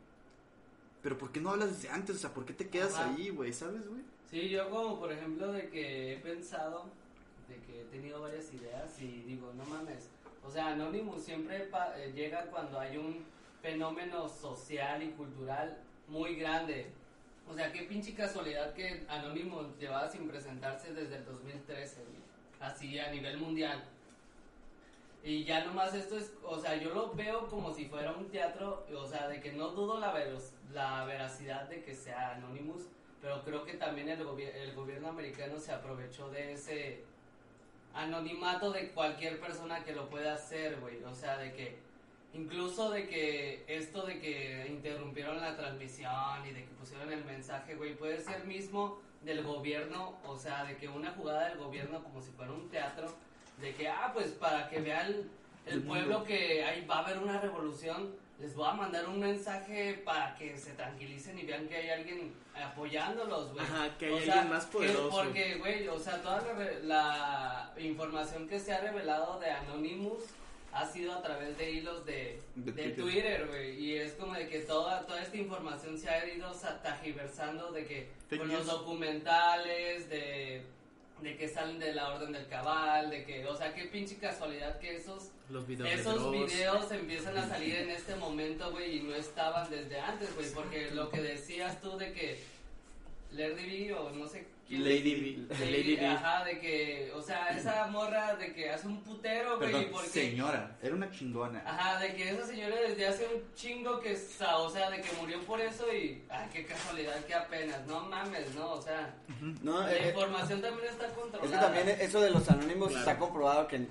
[1.03, 2.17] Pero ¿por qué no hablas desde antes?
[2.17, 3.15] O sea, ¿por qué te quedas Ajá.
[3.15, 3.53] ahí, güey?
[3.53, 4.03] ¿Sabes, güey?
[4.31, 6.91] Sí, yo como por ejemplo de que he pensado,
[7.49, 10.09] de que he tenido varias ideas y digo, no mames,
[10.45, 13.25] o sea, Anonymous siempre pa- eh, llega cuando hay un
[13.63, 16.87] fenómeno social y cultural muy grande.
[17.49, 22.26] O sea, qué pinche casualidad que Anonymous llevaba sin presentarse desde el 2013, güey.
[22.61, 23.85] Así a nivel mundial.
[25.25, 28.87] Y ya nomás esto es, o sea, yo lo veo como si fuera un teatro,
[28.97, 32.83] o sea, de que no dudo la, veros- la veracidad de que sea Anonymous,
[33.21, 37.03] pero creo que también el, gobi- el gobierno americano se aprovechó de ese
[37.93, 41.03] anonimato de cualquier persona que lo pueda hacer, güey.
[41.05, 41.77] O sea, de que
[42.35, 47.75] incluso de que esto de que interrumpieron la transmisión y de que pusieron el mensaje,
[47.75, 52.23] güey, puede ser mismo del gobierno, o sea, de que una jugada del gobierno como
[52.23, 53.13] si fuera un teatro,
[53.61, 55.29] de que, ah, pues para que vea el,
[55.67, 59.95] el pueblo que ahí va a haber una revolución, les voy a mandar un mensaje
[60.05, 63.65] para que se tranquilicen y vean que hay alguien apoyándolos, güey.
[63.65, 65.11] Ajá, que hay O alguien sea, más que- poderoso.
[65.11, 66.43] porque, güey, o sea, toda
[66.85, 70.23] la información que se ha revelado de Anonymous
[70.79, 73.47] ha sido a través de hilos de, De de Twitter.
[73.49, 73.79] Güey.
[73.85, 77.87] Y es como de que toda, toda esta información se ha ido sa- tajiversando de
[77.87, 80.63] que Fake con los documentales, de,
[81.23, 84.79] de que salen de la orden del cabal, de que, o sea, qué pinche casualidad
[84.79, 89.01] que esos Los videos de esos videos empiezan a salir en este momento, güey, y
[89.03, 92.39] no estaban desde antes, güey, porque lo que decías tú de que
[93.33, 95.55] B o no sé Lady B.
[95.55, 96.07] Lady, Lady B.
[96.07, 100.09] ajá, de que, o sea, esa morra de que hace un putero, güey, Perdón, porque
[100.09, 101.63] señora, era una chingona.
[101.65, 105.09] Ajá, de que esa señora desde hace un chingo que, sa- o sea, de que
[105.21, 109.15] murió por eso y, ay, qué casualidad que apenas, no mames, no, o sea,
[109.63, 111.51] No, la eh, eh, información también está es controlada.
[111.51, 113.01] que también eso de los anónimos Claro.
[113.07, 113.87] está comprobado que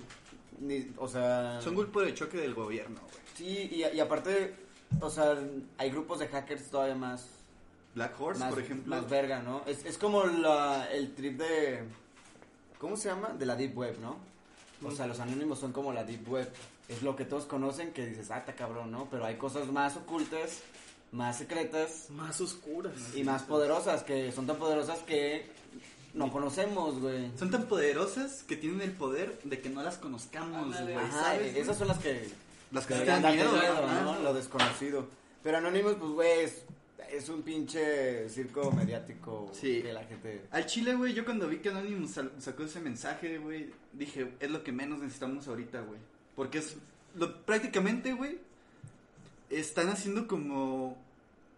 [0.59, 3.15] ni, o sea, Son grupo de choque del gobierno, güey.
[3.35, 4.53] sí y, y aparte,
[4.99, 5.37] o sea,
[5.77, 7.29] hay grupos de hackers todavía más
[7.95, 8.95] Black Horse, más, por ejemplo.
[8.95, 9.63] más verga, ¿no?
[9.65, 11.83] Es, es como la, el trip de
[12.77, 13.29] ¿cómo se llama?
[13.29, 14.17] De la deep web, ¿no?
[14.83, 16.51] O sea, los anónimos son como la deep web.
[16.87, 19.07] Es lo que todos conocen que dices, ah, está cabrón, ¿no?
[19.09, 20.61] Pero hay cosas más ocultas,
[21.11, 22.93] más secretas Más oscuras.
[23.15, 25.49] y más poderosas que son tan poderosas que
[26.13, 27.31] no conocemos, güey.
[27.37, 30.93] Son tan poderosas que tienen el poder de que no las conozcamos, güey.
[30.93, 31.53] Ajá, ¿sabes?
[31.53, 31.61] güey?
[31.63, 32.29] esas son las que
[32.71, 33.87] Las que deberían dan miedo, miedo.
[34.03, 34.19] ¿no?
[34.19, 35.07] Lo desconocido.
[35.41, 36.61] Pero Anonymous, pues, güey, es,
[37.17, 39.81] es un pinche circo mediático Sí.
[39.81, 40.41] que la gente...
[40.51, 44.63] Al Chile, güey, yo cuando vi que Anonymous sacó ese mensaje, güey, dije, es lo
[44.63, 45.99] que menos necesitamos ahorita, güey.
[46.35, 46.77] Porque es
[47.15, 48.37] lo, prácticamente, güey,
[49.49, 50.97] están haciendo como,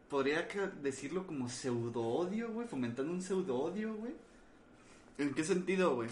[0.09, 0.47] podría
[0.81, 4.13] decirlo como pseudo odio, güey, fomentando un pseudo odio, güey.
[5.17, 6.09] ¿En qué sentido, güey?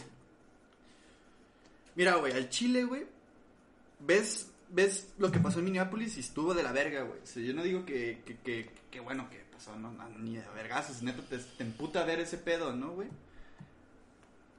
[1.95, 3.05] Mira, güey, al Chile, güey,
[3.99, 7.19] ves, ves lo que pasó en Minneapolis y estuvo de la verga, güey.
[7.21, 10.35] O sea, yo no digo que, que, que, que bueno que pasó, no, no, ni
[10.35, 13.07] de vergazos, neta, te, te emputa ver ese pedo, ¿no, güey?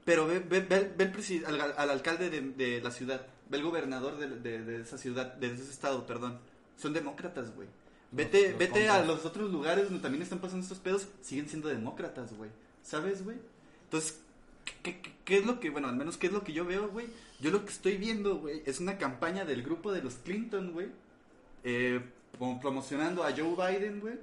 [0.04, 3.64] Pero ve, ve, ve, ve el al, al alcalde de, de la ciudad, ve el
[3.64, 6.38] gobernador de, de, de esa ciudad, de ese estado, perdón.
[6.76, 7.68] Son demócratas, güey.
[8.12, 11.68] Vete, los vete a los otros lugares donde también están pasando estos pedos, siguen siendo
[11.68, 12.50] demócratas, güey.
[12.82, 13.36] ¿Sabes, güey?
[13.84, 14.20] Entonces,
[14.64, 16.88] ¿qué, qué, qué es lo que, bueno, al menos qué es lo que yo veo,
[16.88, 17.08] güey?
[17.40, 20.88] Yo lo que estoy viendo, güey, es una campaña del grupo de los Clinton, güey,
[21.64, 22.00] eh,
[22.60, 24.14] promocionando a Joe Biden, güey,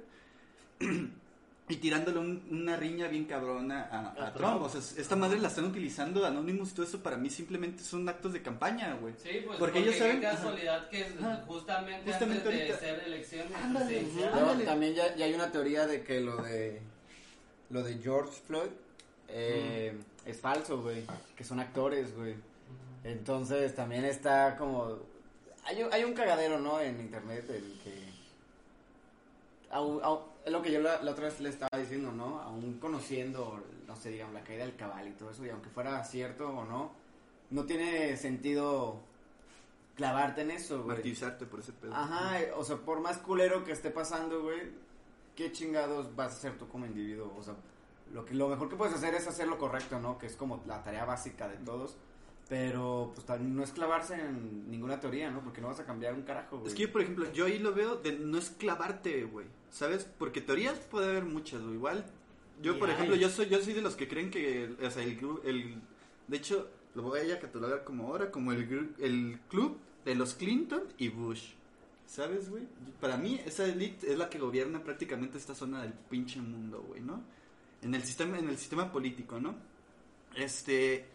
[1.68, 4.36] y tirándole un- una riña bien cabrona a, a A Trump.
[4.36, 4.62] Trump.
[4.62, 8.32] O sea, esta madre la están utilizando, Anonymous, todo eso para mí simplemente son actos
[8.34, 9.14] de campaña, güey.
[9.22, 11.44] Sí, pues Porque porque, ellos saben- qué casualidad que Ajá.
[11.46, 14.64] justamente, Justamente antes de ser elecciones Ándale, presidenciales, Luego, Ándale.
[14.64, 16.80] también ya, ya hay una teoría de que lo de
[17.70, 18.70] lo de George Floyd
[19.28, 19.96] eh,
[20.26, 21.02] es falso, güey.
[21.34, 22.34] Que son actores, güey.
[23.04, 24.98] Entonces también está como...
[25.64, 26.80] Hay, un- hay un cagadero, ¿no?
[26.80, 28.08] En internet, el que...
[29.70, 32.40] au- au- es lo que yo la, la otra vez le estaba diciendo, ¿no?
[32.40, 36.02] Aún conociendo, no sé, digamos, la caída del cabal y todo eso, y aunque fuera
[36.04, 36.92] cierto o no,
[37.50, 39.00] no tiene sentido
[39.96, 40.88] clavarte en eso, güey.
[40.96, 41.94] Martirizarte por ese pedo.
[41.94, 44.60] Ajá, o sea, por más culero que esté pasando, güey,
[45.36, 47.34] ¿qué chingados vas a hacer tú como individuo?
[47.38, 47.54] O sea,
[48.12, 50.18] lo, que, lo mejor que puedes hacer es hacer lo correcto, ¿no?
[50.18, 51.96] Que es como la tarea básica de todos.
[52.48, 55.42] Pero, pues, no es clavarse en ninguna teoría, ¿no?
[55.42, 56.68] Porque no vas a cambiar un carajo, güey.
[56.68, 59.46] Es que yo, por ejemplo, yo ahí lo veo de no es clavarte, güey.
[59.70, 60.04] ¿Sabes?
[60.18, 61.74] Porque teorías puede haber muchas, güey.
[61.74, 62.04] Igual,
[62.62, 62.94] yo, Y por hay.
[62.96, 65.80] ejemplo, yo soy, yo soy de los que creen que, o sea, el, gru- el
[66.28, 70.34] de hecho, lo voy a catalogar como ahora, como el, gru- el club de los
[70.34, 71.52] Clinton y Bush.
[72.06, 72.64] ¿Sabes, güey?
[73.00, 77.00] Para mí, esa elite es la que gobierna prácticamente esta zona del pinche mundo, güey,
[77.00, 77.22] ¿no?
[77.80, 79.54] En el sistema, en el sistema político, ¿no?
[80.36, 81.06] Este,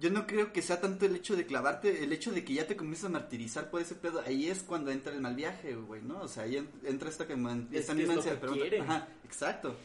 [0.00, 2.66] yo no creo que sea tanto el hecho de clavarte, el hecho de que ya
[2.66, 6.00] te comienzas a martirizar por ese pedo, ahí es cuando entra el mal viaje, güey,
[6.02, 6.20] ¿no?
[6.22, 8.22] O sea, ahí en- entra esta, que man- Es esta que es misma
[8.60, 8.82] quieren.
[8.82, 9.76] Ajá, exacto.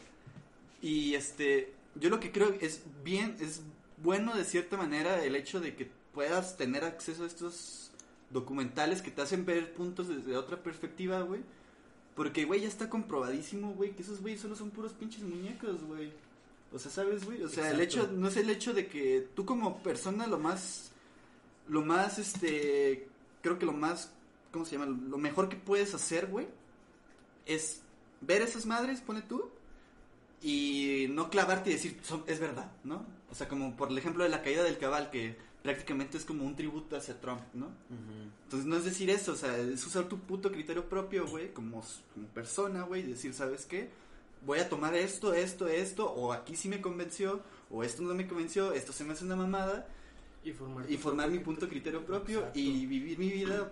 [0.81, 3.61] Y este, yo lo que creo es bien, es
[3.97, 7.91] bueno de cierta manera el hecho de que puedas tener acceso a estos
[8.29, 11.41] documentales que te hacen ver puntos desde otra perspectiva, güey.
[12.15, 16.11] Porque, güey, ya está comprobadísimo, güey, que esos güeyes solo son puros pinches muñecos, güey.
[16.75, 17.41] O sea, ¿sabes, güey?
[17.41, 20.91] O sea, el hecho, no es el hecho de que tú como persona lo más,
[21.69, 23.07] lo más, este,
[23.41, 24.11] creo que lo más,
[24.51, 24.85] ¿cómo se llama?
[24.85, 26.47] Lo mejor que puedes hacer, güey,
[27.45, 27.81] es
[28.21, 29.49] ver esas madres, pone tú,
[30.41, 33.05] y no clavarte y decir, "Son- es verdad, ¿no?
[33.31, 36.45] O sea, como por el ejemplo de la caída del cabal, que prácticamente es como
[36.45, 37.71] un tributo hacia Trump, ¿no?
[38.43, 41.83] Entonces no es decir eso, o sea, es usar tu puto criterio propio, güey, como,
[42.13, 43.89] como persona, güey, y decir, ¿sabes qué?
[44.41, 48.27] Voy a tomar esto, esto, esto, o aquí sí me convenció, o esto no me
[48.27, 49.87] convenció, esto se me hace una mamada,
[50.43, 52.59] Y formar, y formar mi punto de criterio propio Exacto.
[52.59, 53.71] y vivir mi vida.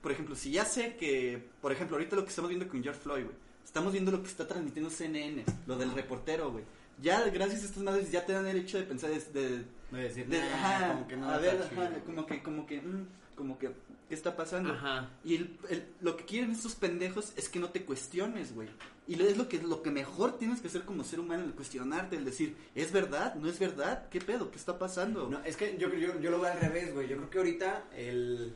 [0.00, 3.00] Por ejemplo, si ya sé que, por ejemplo, ahorita lo que estamos viendo con George
[3.00, 6.64] Floyd, güey, estamos viendo lo que está transmitiendo CNN, lo del reportero, güey.
[7.00, 9.98] Ya, gracias a estas madres, ya te dan el hecho de pensar, de, de- De
[10.02, 11.82] decir, de- "Nah, ajá, como que no a ver, chido".
[11.82, 13.70] ajá, como que, como que, mm, como que,
[14.08, 14.72] ¿qué está pasando?
[14.74, 15.10] Ajá.
[15.24, 18.68] Y el, el- lo que quieren estos pendejos es que no te cuestiones, güey.
[19.08, 21.52] Y lo- es lo que, lo que mejor tienes que hacer como ser humano, el
[21.54, 23.34] cuestionarte, el decir, ¿es verdad?
[23.34, 24.08] ¿No es verdad?
[24.10, 24.50] ¿Qué pedo?
[24.50, 25.28] ¿Qué está pasando?
[25.28, 27.08] No, es que yo, yo, yo lo veo al revés, güey.
[27.08, 28.54] Yo creo que ahorita el,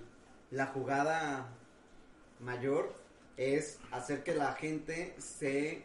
[0.53, 1.49] la jugada
[2.40, 2.94] mayor
[3.36, 5.82] es hacer que la gente se,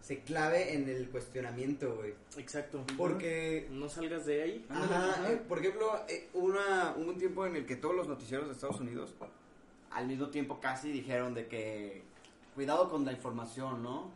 [0.00, 2.14] se clave en el cuestionamiento, güey.
[2.38, 2.84] Exacto.
[2.96, 4.66] Porque No salgas de ahí.
[4.68, 5.32] Ajá, ajá.
[5.32, 8.52] eh, por ejemplo, eh, una, hubo un tiempo en el que todos los noticieros de
[8.54, 9.14] Estados Unidos
[9.90, 12.02] al mismo tiempo casi dijeron de que
[12.56, 14.10] cuidado con la información, ¿no?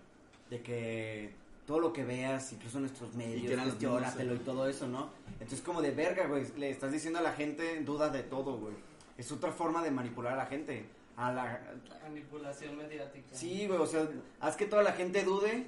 [0.48, 1.30] De que
[1.66, 5.10] todo lo que veas, incluso en nuestros Y medios, cuestiónatelo y mismos, todo eso, ¿no?
[5.34, 8.74] Entonces como de verga, güey, le estás diciendo a la gente duda de todo, güey.
[9.16, 10.86] Es otra forma de manipular a la gente.
[11.16, 11.60] A la,
[12.02, 13.28] Manipulación mediática.
[13.30, 14.08] Sí, güey, o sea,
[14.40, 15.66] haz que toda la gente dude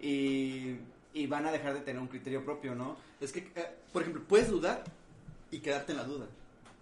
[0.00, 0.78] y,
[1.12, 2.96] y van a dejar de tener un criterio propio, ¿no?
[3.20, 4.82] Es que, eh, por ejemplo, puedes dudar
[5.50, 6.26] y quedarte en la duda.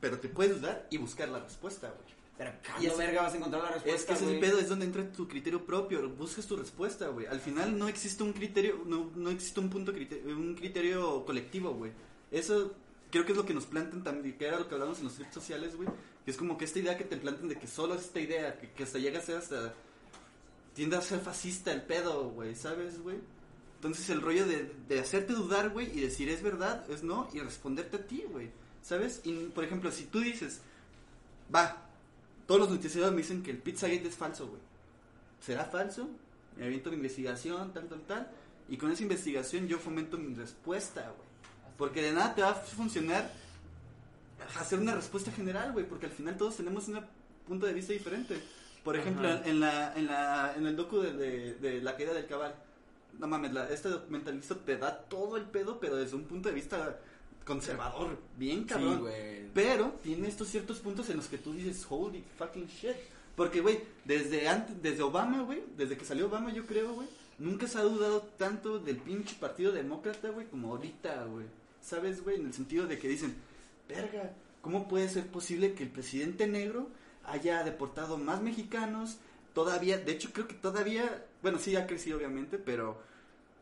[0.01, 2.22] Pero te puedes dudar y buscar la respuesta, güey.
[2.39, 4.41] Pero Y ¿cuándo es- verga vas a encontrar la respuesta, Es que ese es el
[4.41, 7.27] pedo, es donde entra tu criterio propio, buscas tu respuesta, güey.
[7.27, 11.73] Al final no existe un criterio, no, no existe un punto, criterio, un criterio colectivo,
[11.75, 11.93] güey.
[12.31, 12.75] Eso
[13.11, 15.19] creo que es lo que nos plantan también, que era lo que hablamos en los
[15.19, 15.89] redes sociales, güey.
[16.25, 18.59] Que es como que esta idea que te plantan de que solo es esta idea,
[18.59, 19.75] que, que hasta llega a ser hasta...
[20.75, 23.19] Tiende a ser fascista el pedo, güey, ¿sabes, güey?
[23.75, 27.41] Entonces el rollo de, de hacerte dudar, güey, y decir es verdad, es no, y
[27.41, 28.51] responderte a ti, güey.
[28.83, 29.21] ¿Sabes?
[29.25, 30.61] Y, por ejemplo, si tú dices,
[31.55, 31.91] va,
[32.47, 34.61] todos los noticieros me dicen que el Pizzagate es falso, güey.
[35.41, 36.09] ¿Será falso?
[36.57, 38.31] Me aviento mi investigación, tal, tal, tal.
[38.69, 41.29] Y con esa investigación yo fomento mi respuesta, güey.
[41.77, 43.31] Porque de nada te va a funcionar
[44.59, 45.87] hacer una respuesta general, güey.
[45.87, 47.01] Porque al final todos tenemos un
[47.47, 48.41] punto de vista diferente.
[48.85, 49.43] Por ejemplo, Ajá.
[49.45, 52.55] en, la, en, la, en el docu de, de, de la caída del cabal.
[53.19, 56.55] No mames, la- este documentalista te da todo el pedo, pero desde un punto de
[56.55, 56.99] vista
[57.45, 58.95] conservador, bien cabrón.
[58.95, 59.53] Sí, güey.
[59.55, 62.97] Pero tiene estos ciertos puntos en los que tú dices, holy fucking shit.
[63.37, 67.67] Porque, güey, desde antes, desde Obama, güey, desde que salió Obama, yo creo, güey, nunca
[67.67, 71.47] se ha dudado tanto del pinche partido demócrata, güey, como ahorita, güey.
[71.81, 72.37] ¿Sabes, güey?
[72.37, 73.35] En el sentido de que dicen,
[73.89, 76.89] verga, ¿cómo puede ser posible que el presidente negro
[77.25, 79.17] haya deportado más mexicanos?
[79.55, 83.03] Todavía, de hecho, creo que todavía, bueno, sí ha crecido, obviamente, pero,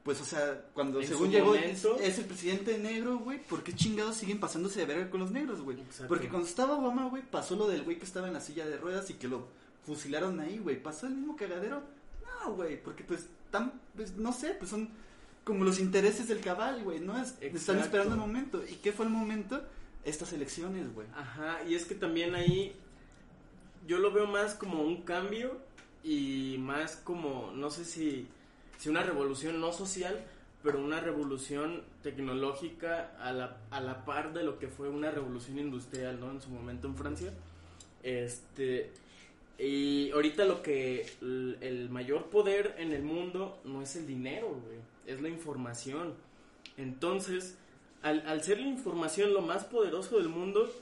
[0.02, 3.74] pues, o sea, cuando En según llegó, es, es el presidente negro, güey, ¿por qué
[3.74, 5.78] chingados siguen pasándose de verga con los negros, güey?
[6.08, 8.78] Porque cuando estaba Obama, güey, pasó lo del güey que estaba en la silla de
[8.78, 9.48] ruedas y que lo
[9.84, 10.82] fusilaron ahí, güey.
[10.82, 11.82] ¿Pasó el mismo cagadero?
[12.24, 14.88] No, güey, porque pues, tan, pues, no sé, pues son
[15.44, 17.20] como los intereses del cabal, güey, ¿no?
[17.20, 18.62] Es, están esperando el momento.
[18.66, 19.62] ¿Y qué fue el momento?
[20.04, 21.06] Estas elecciones, güey.
[21.14, 22.74] Ajá, y es que también ahí
[23.86, 25.58] yo lo veo más como un cambio
[26.02, 28.28] y más como, no sé si,
[28.80, 30.24] si una revolución no social,
[30.62, 35.58] pero una revolución tecnológica a la, a la par de lo que fue una revolución
[35.58, 36.30] industrial, ¿no?
[36.30, 37.30] En su momento en Francia.
[38.02, 38.90] Este,
[39.58, 44.56] y ahorita lo que el, mayor poder en el mundo no es el dinero,
[45.06, 46.14] es la información.
[46.78, 47.58] Entonces,
[48.00, 50.72] al, al ser la información lo más poderoso del mundo,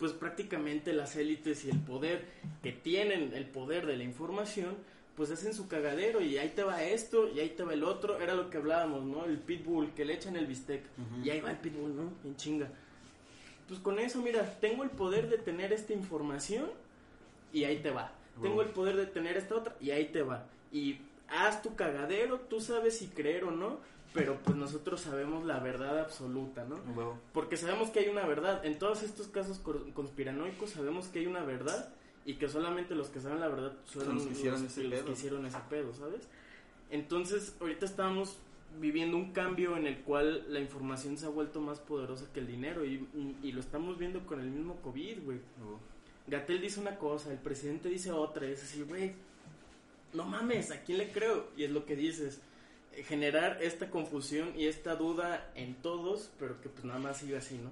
[0.00, 2.24] pues prácticamente las élites y el poder
[2.64, 4.74] que tienen el poder de la información,
[5.20, 8.18] pues hacen su cagadero y ahí te va esto y ahí te va el otro.
[8.18, 9.26] Era lo que hablábamos, ¿no?
[9.26, 10.82] El pitbull, que le echan el bistec.
[10.96, 11.26] Ujú.
[11.26, 12.10] Y ahí va el pitbull, ¿no?
[12.24, 12.70] En chinga.
[13.68, 16.70] Pues con eso, mira, tengo el poder de tener esta información
[17.52, 18.12] y ahí te va.
[18.40, 20.46] Tengo el poder de tener esta otra y ahí te va.
[20.72, 23.76] Y haz tu cagadero, tú sabes si creer o no,
[24.14, 26.78] pero pues nosotros sabemos la verdad absoluta, ¿no?
[27.34, 28.64] Porque sabemos que hay una verdad.
[28.64, 29.60] En todos estos casos
[29.92, 31.92] conspiranoicos sabemos que hay una verdad
[32.26, 35.04] y que solamente los que saben la verdad son, los que hicieron ese los pedo.
[35.06, 36.28] que hicieron ese pedo, ¿sabes?
[36.90, 38.36] Entonces, ahorita estamos
[38.80, 42.46] viviendo un cambio en el cual la información se ha vuelto más poderosa que el
[42.46, 45.38] dinero y, y- y lo estamos viendo con el mismo COVID, güey.
[46.28, 49.14] Gatel dice una cosa, el presidente dice otra, y es así, güey,
[50.12, 51.48] no mames, ¿a quién le creo?
[51.56, 52.40] Y es lo que dices,
[52.92, 57.38] eh, generar esta confusión y esta duda en todos, pero que pues nada más siga
[57.38, 57.70] así, ¿no?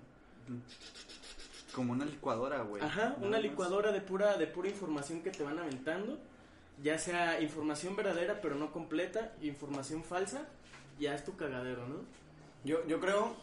[1.78, 2.82] Como una licuadora, güey.
[2.82, 3.42] Ajá, Nada una más.
[3.42, 6.18] licuadora de pura, de pura información que te van aventando,
[6.82, 10.48] ya sea información verdadera pero no completa, información falsa,
[10.98, 12.00] ya es tu cagadero, ¿no?
[12.64, 13.36] Yo, yo creo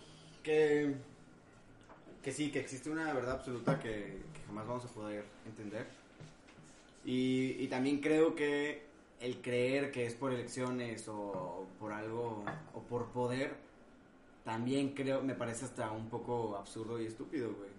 [0.44, 0.96] que,
[2.22, 5.88] que sí, que existe una verdad absoluta que, que jamás vamos a poder entender.
[7.06, 8.84] Y, y también creo que
[9.22, 13.56] el creer que es por elecciones o por algo o por poder
[14.44, 17.75] también creo, me parece hasta un poco absurdo y estúpido, güey.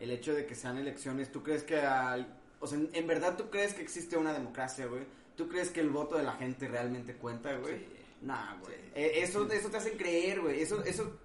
[0.00, 2.26] El hecho de que sean elecciones, ¿tú crees que hay,
[2.58, 5.02] o sea, en verdad tú crees que existe una democracia, güey?
[5.36, 7.84] ¿Tú crees que el voto de la gente realmente cuenta, güey?
[8.22, 8.74] Nah, güey.
[8.94, 10.60] Eh, eso, eso te hacen creer, güey.
[10.60, 11.16] Eso, eso,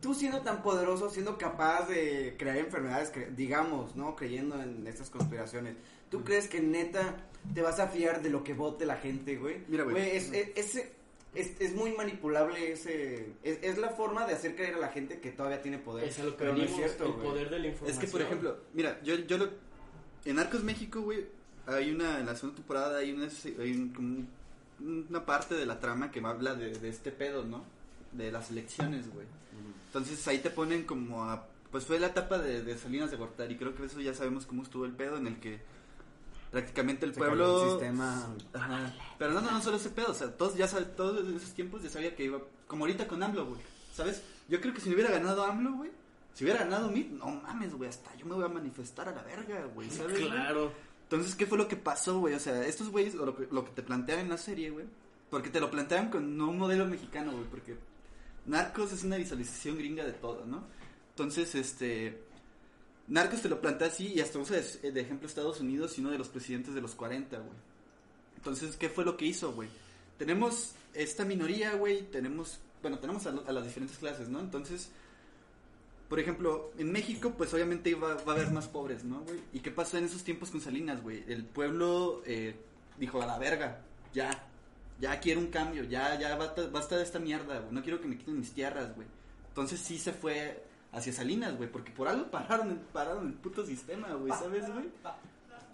[0.00, 4.16] tú siendo tan poderoso, siendo capaz de crear enfermedades, cre- digamos, ¿no?
[4.16, 5.76] Creyendo en estas conspiraciones.
[6.10, 7.16] ¿Tú crees que neta
[7.54, 9.62] te vas a fiar de lo que vote la gente, güey?
[9.68, 10.16] Mira, güey.
[10.16, 10.80] es,
[11.34, 13.32] es, es muy manipulable ese...
[13.42, 16.08] Es, es la forma de hacer creer a la gente que todavía tiene poder.
[16.08, 18.58] Es lo que pero no es cierto, el poder de la Es que, por ejemplo,
[18.74, 19.48] mira, yo, yo lo...
[20.24, 21.26] En Arcos México, güey,
[21.66, 23.28] hay una, en la segunda temporada hay una,
[23.58, 27.44] hay un- como un- una parte de la trama que habla de, de este pedo,
[27.44, 27.64] ¿no?
[28.12, 29.26] De las elecciones, güey.
[29.86, 31.46] Entonces ahí te ponen como a...
[31.70, 34.62] Pues fue la etapa de, de Salinas de Gortari, creo que eso ya sabemos cómo
[34.64, 35.60] estuvo el pedo en el que
[36.50, 37.64] prácticamente el Se cayó pueblo...
[37.64, 38.34] el sistema.
[38.52, 38.94] Ajá.
[39.18, 41.52] Pero no, no, no solo ese pedo, o sea, todos ya saben, todos en esos
[41.52, 43.60] tiempos ya sabía que iba, como ahorita con AMLO, güey,
[43.92, 44.22] ¿sabes?
[44.48, 45.90] Yo creo que si no hubiera ganado AMLO, güey,
[46.34, 49.22] si hubiera ganado MIT, no mames, güey, hasta yo me voy a manifestar a la
[49.22, 50.18] verga, güey, ¿sabes?
[50.18, 50.30] güey?
[50.30, 50.72] Claro.
[51.02, 52.34] Entonces, ¿qué fue lo que pasó, güey?
[52.34, 54.86] O sea, estos güeyes, o lo que, lo que te plantean en la serie, güey,
[55.28, 57.76] porque te lo plantean con no un modelo mexicano, güey, porque
[58.46, 60.64] Narcos es una visualización gringa de todo, ¿no?
[61.10, 62.29] Entonces, este...
[63.10, 66.18] Narcos te lo plantea así y hasta usa de, ejemplo Estados Unidos y uno de
[66.18, 67.50] los presidentes de los 40, güey.
[68.36, 69.68] Entonces, ¿qué fue lo que hizo, güey?
[70.16, 74.38] Tenemos esta minoría, güey, tenemos, bueno, tenemos a, las diferentes clases, ¿no?
[74.38, 74.90] Entonces,
[76.08, 79.40] por ejemplo, en México, pues obviamente va a haber más pobres, ¿no, güey?
[79.52, 81.24] ¿Y qué pasó en esos tiempos con Salinas, güey?
[81.26, 82.54] El pueblo eh,
[82.96, 83.80] dijo, a la verga,
[84.14, 84.48] ya,
[85.00, 88.06] ya quiero un cambio, ya, ya basta, basta de esta mierda, güey, no quiero que
[88.06, 89.08] me quiten mis tierras, güey.
[89.48, 94.12] Entonces sí se fue hacia Salinas, güey, porque por algo pararon, pararon el puto sistema,
[94.14, 94.86] güey, ¿sabes, güey?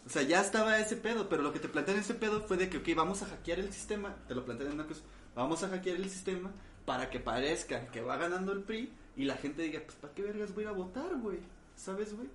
[0.06, 2.68] O sea, ya estaba ese pedo, pero lo que te plantean ese pedo fue de
[2.68, 5.00] que, ok, vamos a hackear el sistema, te lo plantean en una cosa,
[5.34, 6.52] vamos a hackear el sistema
[6.84, 10.22] para que parezca que va ganando el PRI y la gente diga, pues, ¿para qué
[10.22, 11.38] vergas voy a a votar, güey?
[11.74, 12.28] ¿Sabes, güey?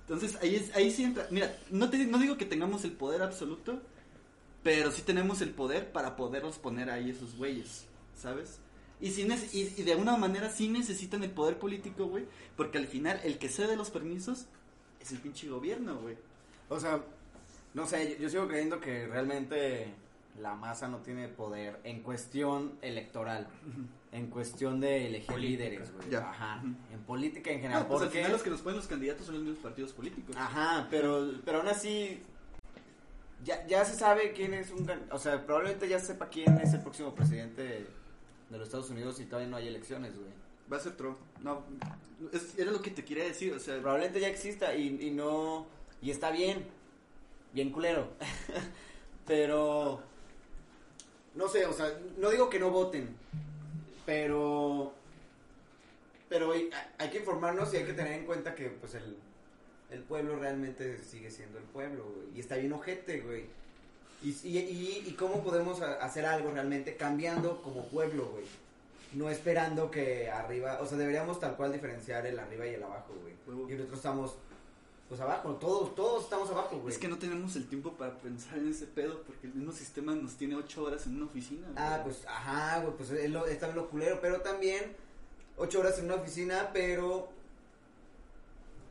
[0.00, 3.22] Entonces, ahí, es, ahí sí entra, mira, no, te, no digo que tengamos el poder
[3.22, 3.80] absoluto,
[4.62, 8.58] pero sí tenemos el poder para poderlos poner ahí esos güeyes, ¿sabes?
[9.02, 12.24] Y, sí nece- y, y de alguna manera sí necesitan el poder político, güey,
[12.56, 14.46] porque al final el que cede los permisos
[15.00, 16.16] es el pinche gobierno, güey.
[16.68, 17.02] O sea,
[17.74, 19.92] no sé, yo, yo sigo creyendo que realmente
[20.40, 23.48] la masa no tiene poder en cuestión electoral,
[24.12, 25.64] en cuestión de elegir Política.
[25.64, 26.08] líderes, güey.
[26.10, 26.30] Ya.
[26.30, 26.62] Ajá.
[26.92, 28.18] En política en general, No, pues al porque...
[28.20, 30.34] final los que nos ponen los candidatos son los mismos partidos políticos.
[30.38, 32.22] Ajá, pero, pero aún así,
[33.44, 34.88] ya, ya se sabe quién es un...
[35.10, 37.86] O sea, probablemente ya se sepa quién es el próximo presidente
[38.52, 40.30] de los Estados Unidos y todavía no hay elecciones, güey.
[40.72, 41.18] Va a ser Trump.
[41.40, 41.64] No,
[42.32, 45.66] es- era lo que te quería decir, o sea, Probablemente ya exista y, y no...
[46.00, 46.64] Y está bien,
[47.52, 48.08] bien culero.
[49.26, 50.00] pero...
[51.34, 53.16] No sé, o sea, no digo que no voten,
[54.04, 54.92] pero...
[56.28, 59.16] Pero hay, hay que informarnos y hay que tener en cuenta que, pues, el,
[59.90, 62.36] el pueblo realmente sigue siendo el pueblo, güey.
[62.36, 63.46] Y está bien ojete, güey.
[64.22, 68.44] Y, y, y, cómo podemos hacer algo realmente cambiando como pueblo, güey.
[69.14, 73.14] No esperando que arriba, o sea, deberíamos tal cual diferenciar el arriba y el abajo,
[73.20, 73.34] güey.
[73.46, 73.68] Huevo.
[73.68, 74.34] Y nosotros estamos,
[75.08, 76.94] pues abajo, todos, todos estamos abajo, güey.
[76.94, 80.14] es que no tenemos el tiempo para pensar en ese pedo porque el mismo sistema
[80.14, 81.66] nos tiene ocho horas en una oficina.
[81.74, 82.04] Ah, güey.
[82.04, 84.94] pues, ajá, güey, pues es, lo, es también lo culero, pero también
[85.56, 87.28] ocho horas en una oficina, pero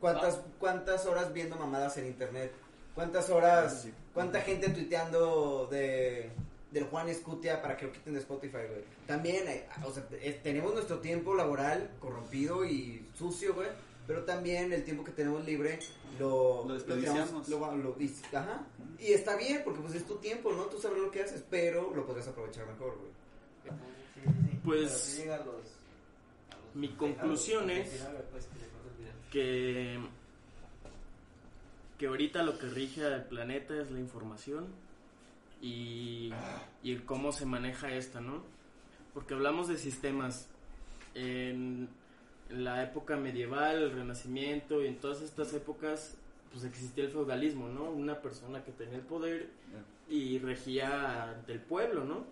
[0.02, 2.52] ¿cuántas, cuántas horas viendo mamadas en internet?
[2.94, 3.94] ¿Cuántas horas, Sí.
[4.14, 6.30] Cuánta gente tuiteando de
[6.72, 8.84] del Juan Escutia para que lo quiten de Spotify, güey?
[9.05, 13.68] También, eh, o sea, eh, tenemos nuestro tiempo laboral corrompido y sucio, güey,
[14.07, 15.80] pero también el tiempo que tenemos libre
[16.18, 17.49] lo, Lo desperdiciamos.
[17.49, 18.64] lo- lo- y, ajá,
[18.99, 20.64] y está bien, porque pues es tu tiempo, ¿no?
[20.68, 23.12] Tú sabes lo que haces, pero lo podrías aprovechar mejor, güey.
[23.64, 24.59] Sí, sí, sí.
[24.64, 25.55] Pues, sí a los- los-
[26.74, 30.09] mi los- conclusión es- final, pues, que le corta el video.
[32.02, 34.66] Que ahorita lo que rige al planeta es la información
[35.62, 36.32] y,
[36.82, 38.41] y el cómo se maneja esta, ¿no?
[39.14, 40.47] Porque hablamos de sistemas
[41.14, 41.89] en,
[42.49, 46.18] en la época medieval, el renacimiento y en todas estas épocas
[46.52, 47.84] pues existía el feudalismo, ¿no?
[47.84, 49.52] Una persona que tenía el poder
[50.10, 52.24] y regía ante el pueblo, ¿no?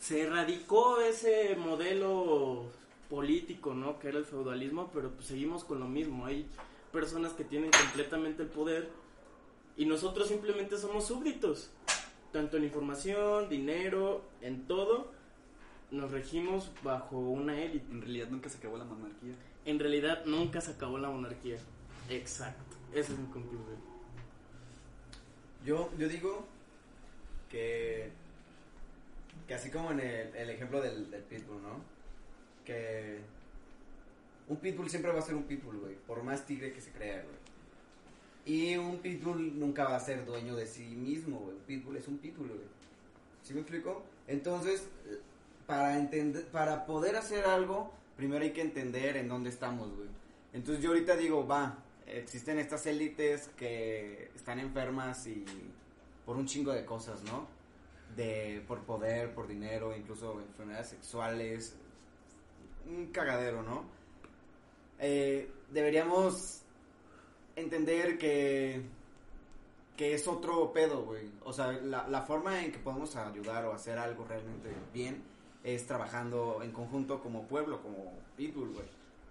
[0.00, 2.64] Se erradicó ese modelo
[3.08, 4.00] político, ¿no?
[4.00, 6.26] Que era el feudalismo, pero pues seguimos con lo mismo.
[6.26, 6.48] Hay
[6.96, 8.88] personas que tienen completamente el poder
[9.76, 11.70] y nosotros simplemente somos súbditos.
[12.32, 15.12] Tanto en información, dinero, en todo,
[15.90, 17.86] nos regimos bajo una élite.
[17.92, 19.34] En realidad nunca se acabó la monarquía.
[19.66, 21.58] En realidad nunca se acabó la monarquía.
[22.08, 22.76] Exacto.
[22.94, 23.76] Esa es mi conclusión.
[25.66, 26.46] Yo, yo digo
[27.50, 28.10] que,
[29.46, 31.96] que así como en el, el ejemplo del, del Pitbull, ¿no?
[32.64, 33.20] que
[34.48, 37.22] un pitbull siempre va a ser un pitbull, güey, por más tigre que se crea,
[37.22, 37.36] güey.
[38.44, 41.56] Y un pitbull nunca va a ser dueño de sí mismo, güey.
[41.56, 42.76] Un pitbull es un pitbull, güey.
[43.42, 44.04] ¿Sí me explico?
[44.28, 44.86] Entonces,
[45.66, 50.08] para entender, para poder hacer algo, primero hay que entender en dónde estamos, güey.
[50.52, 55.44] Entonces yo ahorita digo, va, existen estas élites que están enfermas y
[56.24, 57.48] por un chingo de cosas, ¿no?
[58.16, 61.76] De por poder, por dinero, incluso enfermedades sexuales,
[62.86, 63.95] un cagadero, ¿no?
[64.98, 66.62] Eh, deberíamos
[67.56, 68.82] entender que
[69.96, 71.30] que es otro pedo, güey.
[71.42, 75.22] O sea, la, la forma en que podemos ayudar o hacer algo realmente bien
[75.64, 78.84] es trabajando en conjunto como pueblo, como people, güey.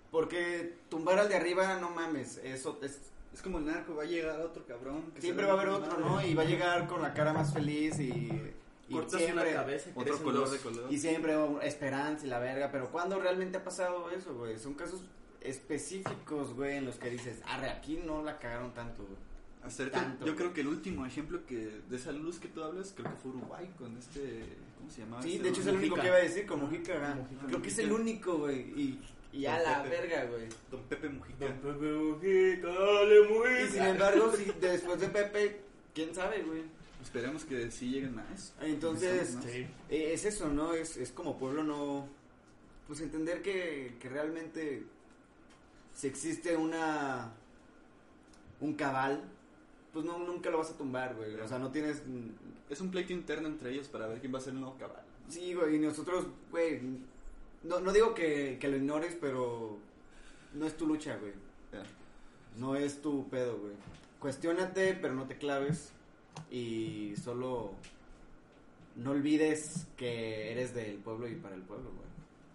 [0.10, 3.00] Porque tumbar al de arriba, no mames, eso es...
[3.32, 5.12] Es como el narco, va a llegar otro cabrón.
[5.14, 6.10] que Siempre va a haber otro, su ¿no?
[6.16, 6.30] madre.
[6.30, 8.32] Y va a llegar con la cara más feliz y...
[8.88, 10.92] y Cortas siempre- una cabeza Otro color de color.
[10.92, 14.58] Y siempre esperanza y la verga, pero ¿cuándo realmente ha pasado eso, güey?
[14.58, 15.02] Son casos
[15.50, 19.18] específicos, güey, en los que dices, arre, aquí no la cagaron tanto, güey.
[19.92, 20.36] Tanto, yo güey.
[20.36, 23.32] creo que el último ejemplo que de esa luz que tú hablas, creo que fue
[23.32, 24.44] Uruguay con este,
[24.78, 25.24] ¿cómo se llamaba?
[25.24, 26.02] Sí, Este de hecho es el único Mujica.
[26.04, 27.18] que iba a decir, con Mujica.
[27.48, 29.00] Creo que es el único, güey, y,
[29.34, 29.96] y a la Pepe.
[30.02, 30.48] verga, güey.
[30.70, 31.48] Don Pepe Mujica.
[31.48, 33.62] Don Pepe Mujica, dale Mujica.
[33.62, 35.62] Y sin embargo, si después de Pepe,
[35.96, 36.62] quién sabe, güey.
[37.02, 38.54] Esperemos que sí lleguen más.
[38.62, 39.54] Entonces, Necesitamos más.
[39.54, 39.68] Sí.
[39.90, 40.74] Eh, es eso, ¿no?
[40.76, 42.08] Es, es como pueblo no...
[42.88, 44.84] Pues entender que, que realmente
[45.96, 47.34] si existe una...
[48.62, 49.22] Un cabal,
[49.92, 51.34] pues no, nunca lo vas a tumbar, güey.
[51.36, 52.04] O sea, no tienes...
[52.70, 55.04] Es un pleito interno entre ellos para ver quién va a ser el nuevo cabal.
[55.30, 56.82] Sí, güey, y nosotros, güey...
[57.64, 59.78] No, no digo que, que lo ignores, pero
[60.54, 61.34] no es tu lucha, güey.
[61.72, 61.84] Ya.
[62.58, 63.74] No es tu pedo, güey.
[64.20, 65.92] Cuestiónate, pero no te claves.
[66.52, 67.74] Y solo
[68.96, 72.08] no olvides que eres del pueblo y para el pueblo, güey.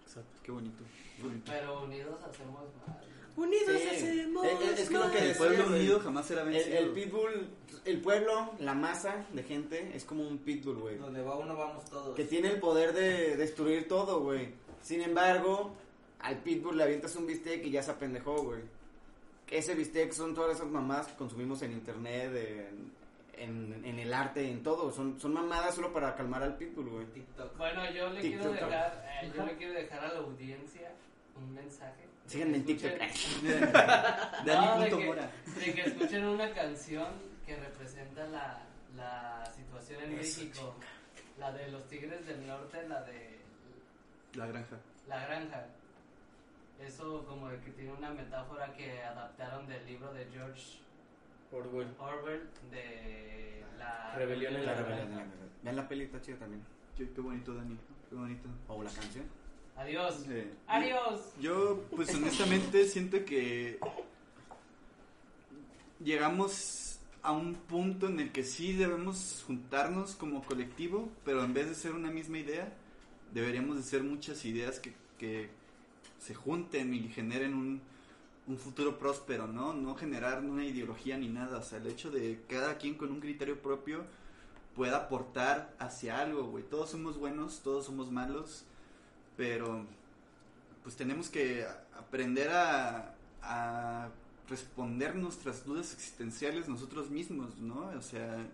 [0.02, 0.38] Exacto.
[0.42, 0.84] Qué bonito.
[1.16, 1.52] qué bonito.
[1.52, 2.96] Pero unidos hacemos más.
[3.40, 3.88] Unidos Sí.
[3.88, 4.46] hacemos.
[4.46, 6.78] Es- es- es que lo que El pueblo unido jamás será vencido.
[6.78, 7.48] el pitbull,
[7.84, 10.96] el pueblo, la masa de gente es como un pitbull, güey.
[10.98, 12.14] Donde va uno, vamos todos.
[12.16, 14.48] Que tiene el poder de destruir todo, güey.
[14.82, 15.74] Sin embargo,
[16.20, 18.60] al pitbull le avientas un bistec y ya se apendejó, güey.
[19.48, 22.30] Ese bistec son todas esas mamás que consumimos en internet,
[23.36, 24.92] en, en, en el arte, en todo.
[24.92, 27.06] Son, son mamadas solo para calmar al pitbull, güey.
[27.06, 27.56] TikTok.
[27.56, 30.92] Bueno, yo le quiero dejar, eh, yo le quiero dejar a la audiencia
[31.36, 32.04] un mensaje.
[32.30, 32.92] Síganme en TikTok.
[33.42, 35.32] de Dani.mora.
[35.52, 37.08] que, de que escuchen una canción
[37.44, 38.62] que representa la,
[38.96, 40.76] la situación en México.
[41.40, 43.40] La de los Tigres del Norte, la de
[44.34, 44.76] La granja.
[45.08, 45.66] La Granja.
[46.78, 50.78] Eso como de que tiene una metáfora que adaptaron del libro de George
[51.50, 51.88] Orwell.
[51.98, 55.32] Orwell de la Rebelión en La la rebelión.
[55.64, 56.62] Vean la peli, está chida también.
[56.96, 57.76] Qué, qué bonito, Dani.
[58.08, 58.48] Qué bonito.
[58.68, 59.39] O la canción.
[59.80, 60.14] Adiós.
[60.66, 61.20] Adiós.
[61.40, 63.78] Yo, pues honestamente, siento que
[66.04, 71.68] llegamos a un punto en el que sí debemos juntarnos como colectivo, pero en vez
[71.68, 72.70] de ser una misma idea,
[73.32, 75.48] deberíamos de ser muchas ideas que, que
[76.18, 77.80] se junten y generen un,
[78.48, 79.72] un futuro próspero, ¿no?
[79.72, 83.20] No generar una ideología ni nada, o sea, el hecho de cada quien con un
[83.20, 84.04] criterio propio
[84.76, 86.64] pueda aportar hacia algo, güey.
[86.64, 88.66] Todos somos buenos, todos somos malos,
[89.40, 89.86] pero
[90.82, 91.64] pues tenemos que
[91.96, 93.14] aprender a,
[94.50, 97.90] responder nuestras dudas existenciales nosotros mismos, ¿no?
[97.96, 98.46] O sea,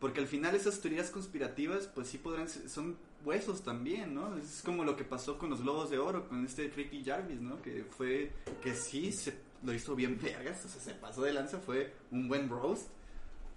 [0.00, 2.96] porque al final esas teorías conspirativas, pues sí podrán ser, son
[3.26, 4.38] huesos también, ¿no?
[4.38, 7.60] Es como lo que pasó con los globos de oro, con este Ricky Jarvis, ¿no?
[7.60, 11.58] Que fue, que sí se lo hizo bien vergas, o sea, se pasó de lanza,
[11.58, 12.88] fue un buen roast,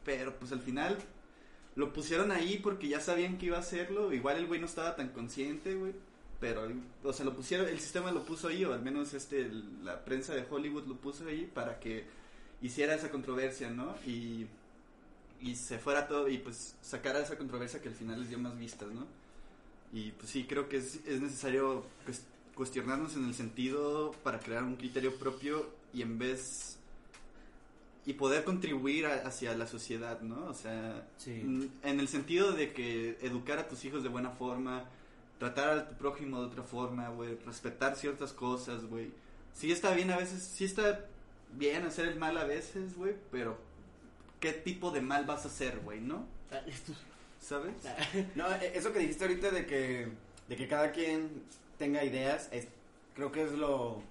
[0.03, 0.97] pero pues al final
[1.75, 4.97] lo pusieron ahí porque ya sabían que iba a hacerlo, igual el güey no estaba
[4.97, 5.93] tan consciente, güey,
[6.39, 6.67] pero,
[7.03, 9.49] o sea, lo pusieron, el sistema lo puso ahí, o al menos este,
[9.83, 12.05] la prensa de Hollywood lo puso ahí para que
[12.61, 13.95] hiciera esa controversia, ¿no?
[14.05, 14.45] Y,
[15.41, 18.57] y se fuera todo, y pues sacara esa controversia que al final les dio más
[18.57, 19.05] vistas, ¿no?
[19.91, 22.21] Y pues sí, creo que es, es necesario cues-
[22.55, 26.77] cuestionarnos en el sentido para crear un criterio propio y en vez...
[28.05, 30.45] y poder contribuir a- hacia la sociedad, ¿no?
[30.45, 31.69] O sea, Sí.
[31.83, 34.85] En el sentido de que educar a tus hijos de buena forma,
[35.39, 39.11] tratar a tu prójimo de otra forma, güey, respetar ciertas cosas, güey.
[39.53, 41.05] Sí está bien a veces, sí está
[41.53, 43.57] bien hacer el mal a veces, güey, pero
[44.39, 46.27] ¿qué tipo de mal vas a hacer, güey, no?
[47.39, 47.73] ¿Sabes?
[48.35, 50.09] No, e- eso que dijiste ahorita de que,
[50.47, 51.43] de que cada quien
[51.77, 52.67] tenga ideas, es,
[53.15, 54.01] creo que es lo,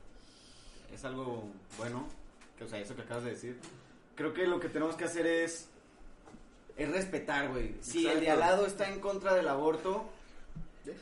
[0.93, 2.09] es algo bueno,
[2.57, 3.59] que, o sea, eso que acabas de decir.
[4.15, 5.69] Creo que lo que tenemos que hacer es,
[6.77, 7.75] es respetar, güey.
[7.83, 8.33] Si el de Exacto.
[8.33, 10.09] al lado está en contra del aborto,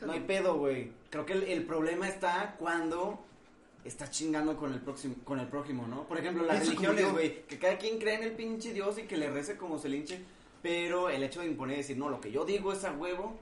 [0.05, 0.91] no hay pedo, güey.
[1.09, 3.19] Creo que el, el problema está cuando
[3.85, 6.03] estás chingando con el próximo, con el prójimo, ¿no?
[6.07, 9.15] Por ejemplo, las religiones, güey, que cada quien cree en el pinche Dios y que
[9.17, 10.19] le rece como se le hinche,
[10.61, 13.37] pero el hecho de imponer y decir, no, lo que yo digo es a huevo,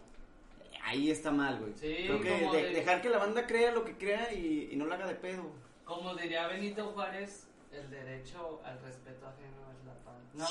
[0.84, 1.74] ahí está mal, güey.
[1.76, 4.76] Sí, Creo que de- de- dejar que la banda crea lo que crea y, y
[4.76, 5.44] no la haga de pedo.
[5.84, 7.48] Como diría Benito Juárez,
[7.80, 10.16] el derecho al respeto ajeno es la paz.
[10.34, 10.48] No,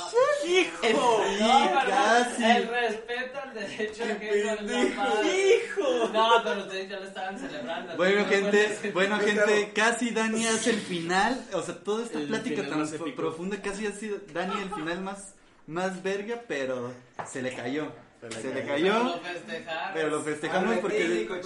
[0.49, 1.23] ¡Hijo!
[1.41, 2.45] no, perdón, casi.
[2.45, 5.15] el respeto al derecho ajeno es la paz.
[5.25, 6.09] ¡Hijo!
[6.13, 7.97] No, pero ustedes ya lo estaban celebrando.
[7.97, 11.45] Bueno, no gente, bueno, gente, casi Dani hace el final.
[11.53, 15.35] O sea, toda esta El plática tan profunda, casi ha sido Dani el final más,
[15.67, 16.93] más verga, pero
[17.27, 17.93] se le cayó.
[18.41, 19.93] Se le Pero cayó, lo festejaron.
[19.93, 21.45] pero lo festejamos porque etílico, el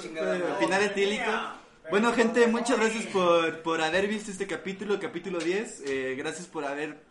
[0.60, 1.24] final etílico.
[1.90, 5.84] Bueno, gente, muchas gracias por, por haber visto este capítulo, capítulo 10.
[5.86, 7.02] Eh, gracias por haber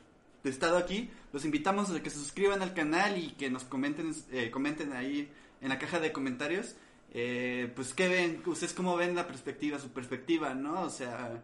[0.44, 1.10] estado aquí.
[1.34, 5.32] Los invitamos a que se suscriban al canal y que nos comenten, eh, comenten ahí
[5.62, 6.76] en la caja de comentarios.
[7.12, 8.44] Eh, pues, ¿qué ven?
[8.46, 10.84] ¿Ustedes cómo ven la perspectiva, su perspectiva, no?
[10.84, 11.42] O sea,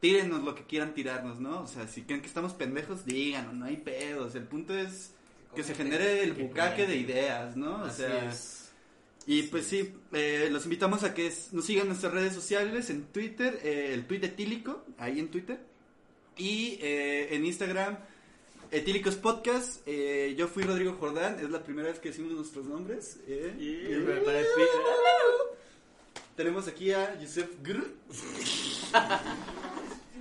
[0.00, 1.60] tírenos lo que quieran tirarnos, ¿no?
[1.60, 4.34] O sea, si creen que estamos pendejos, díganos, no hay pedos.
[4.36, 5.12] El punto es
[5.54, 7.82] que se genere el Que bucaque de ideas, ¿no?
[7.82, 8.32] O sea.
[9.26, 13.04] Y pues sí, eh, los invitamos a que nos sigan en nuestras redes sociales, en
[13.04, 15.58] Twitter, eh, el tweet etílico, ahí en Twitter,
[16.36, 17.96] y eh, en Instagram,
[18.70, 19.82] Etílicos Podcast.
[19.86, 23.18] eh, yo fui Rodrigo Jordán, es la primera vez que decimos nuestros nombres.
[23.28, 24.48] eh, Y me parece-
[26.36, 27.84] tenemos aquí a Yusef Gr.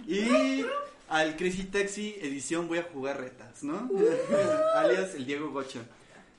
[0.08, 0.64] y
[1.10, 3.89] al Crazy Taxi edición Voy a jugar retas, ¿no?
[4.76, 5.80] Alias el Diego Gocha.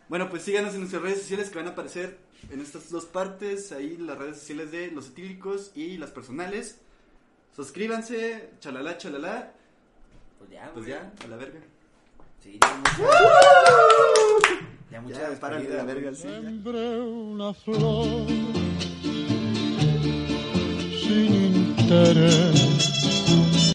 [0.08, 2.18] Bueno, pues síganos en nuestras redes sociales que van a aparecer
[2.50, 6.78] en estas dos partes, ahí las redes sociales de los etílicos y las personales.
[7.54, 9.52] Suscríbanse, chalala, chalala.
[10.38, 11.60] Pues ya, Pues ya, a la verga.
[12.42, 12.92] Sí, ya mucha,
[14.90, 15.94] ya mucha Ya, párale despedida, la güey.
[16.04, 16.40] verga, sí, ya.
[16.42, 18.26] Sembré una flor
[21.00, 22.63] sin interés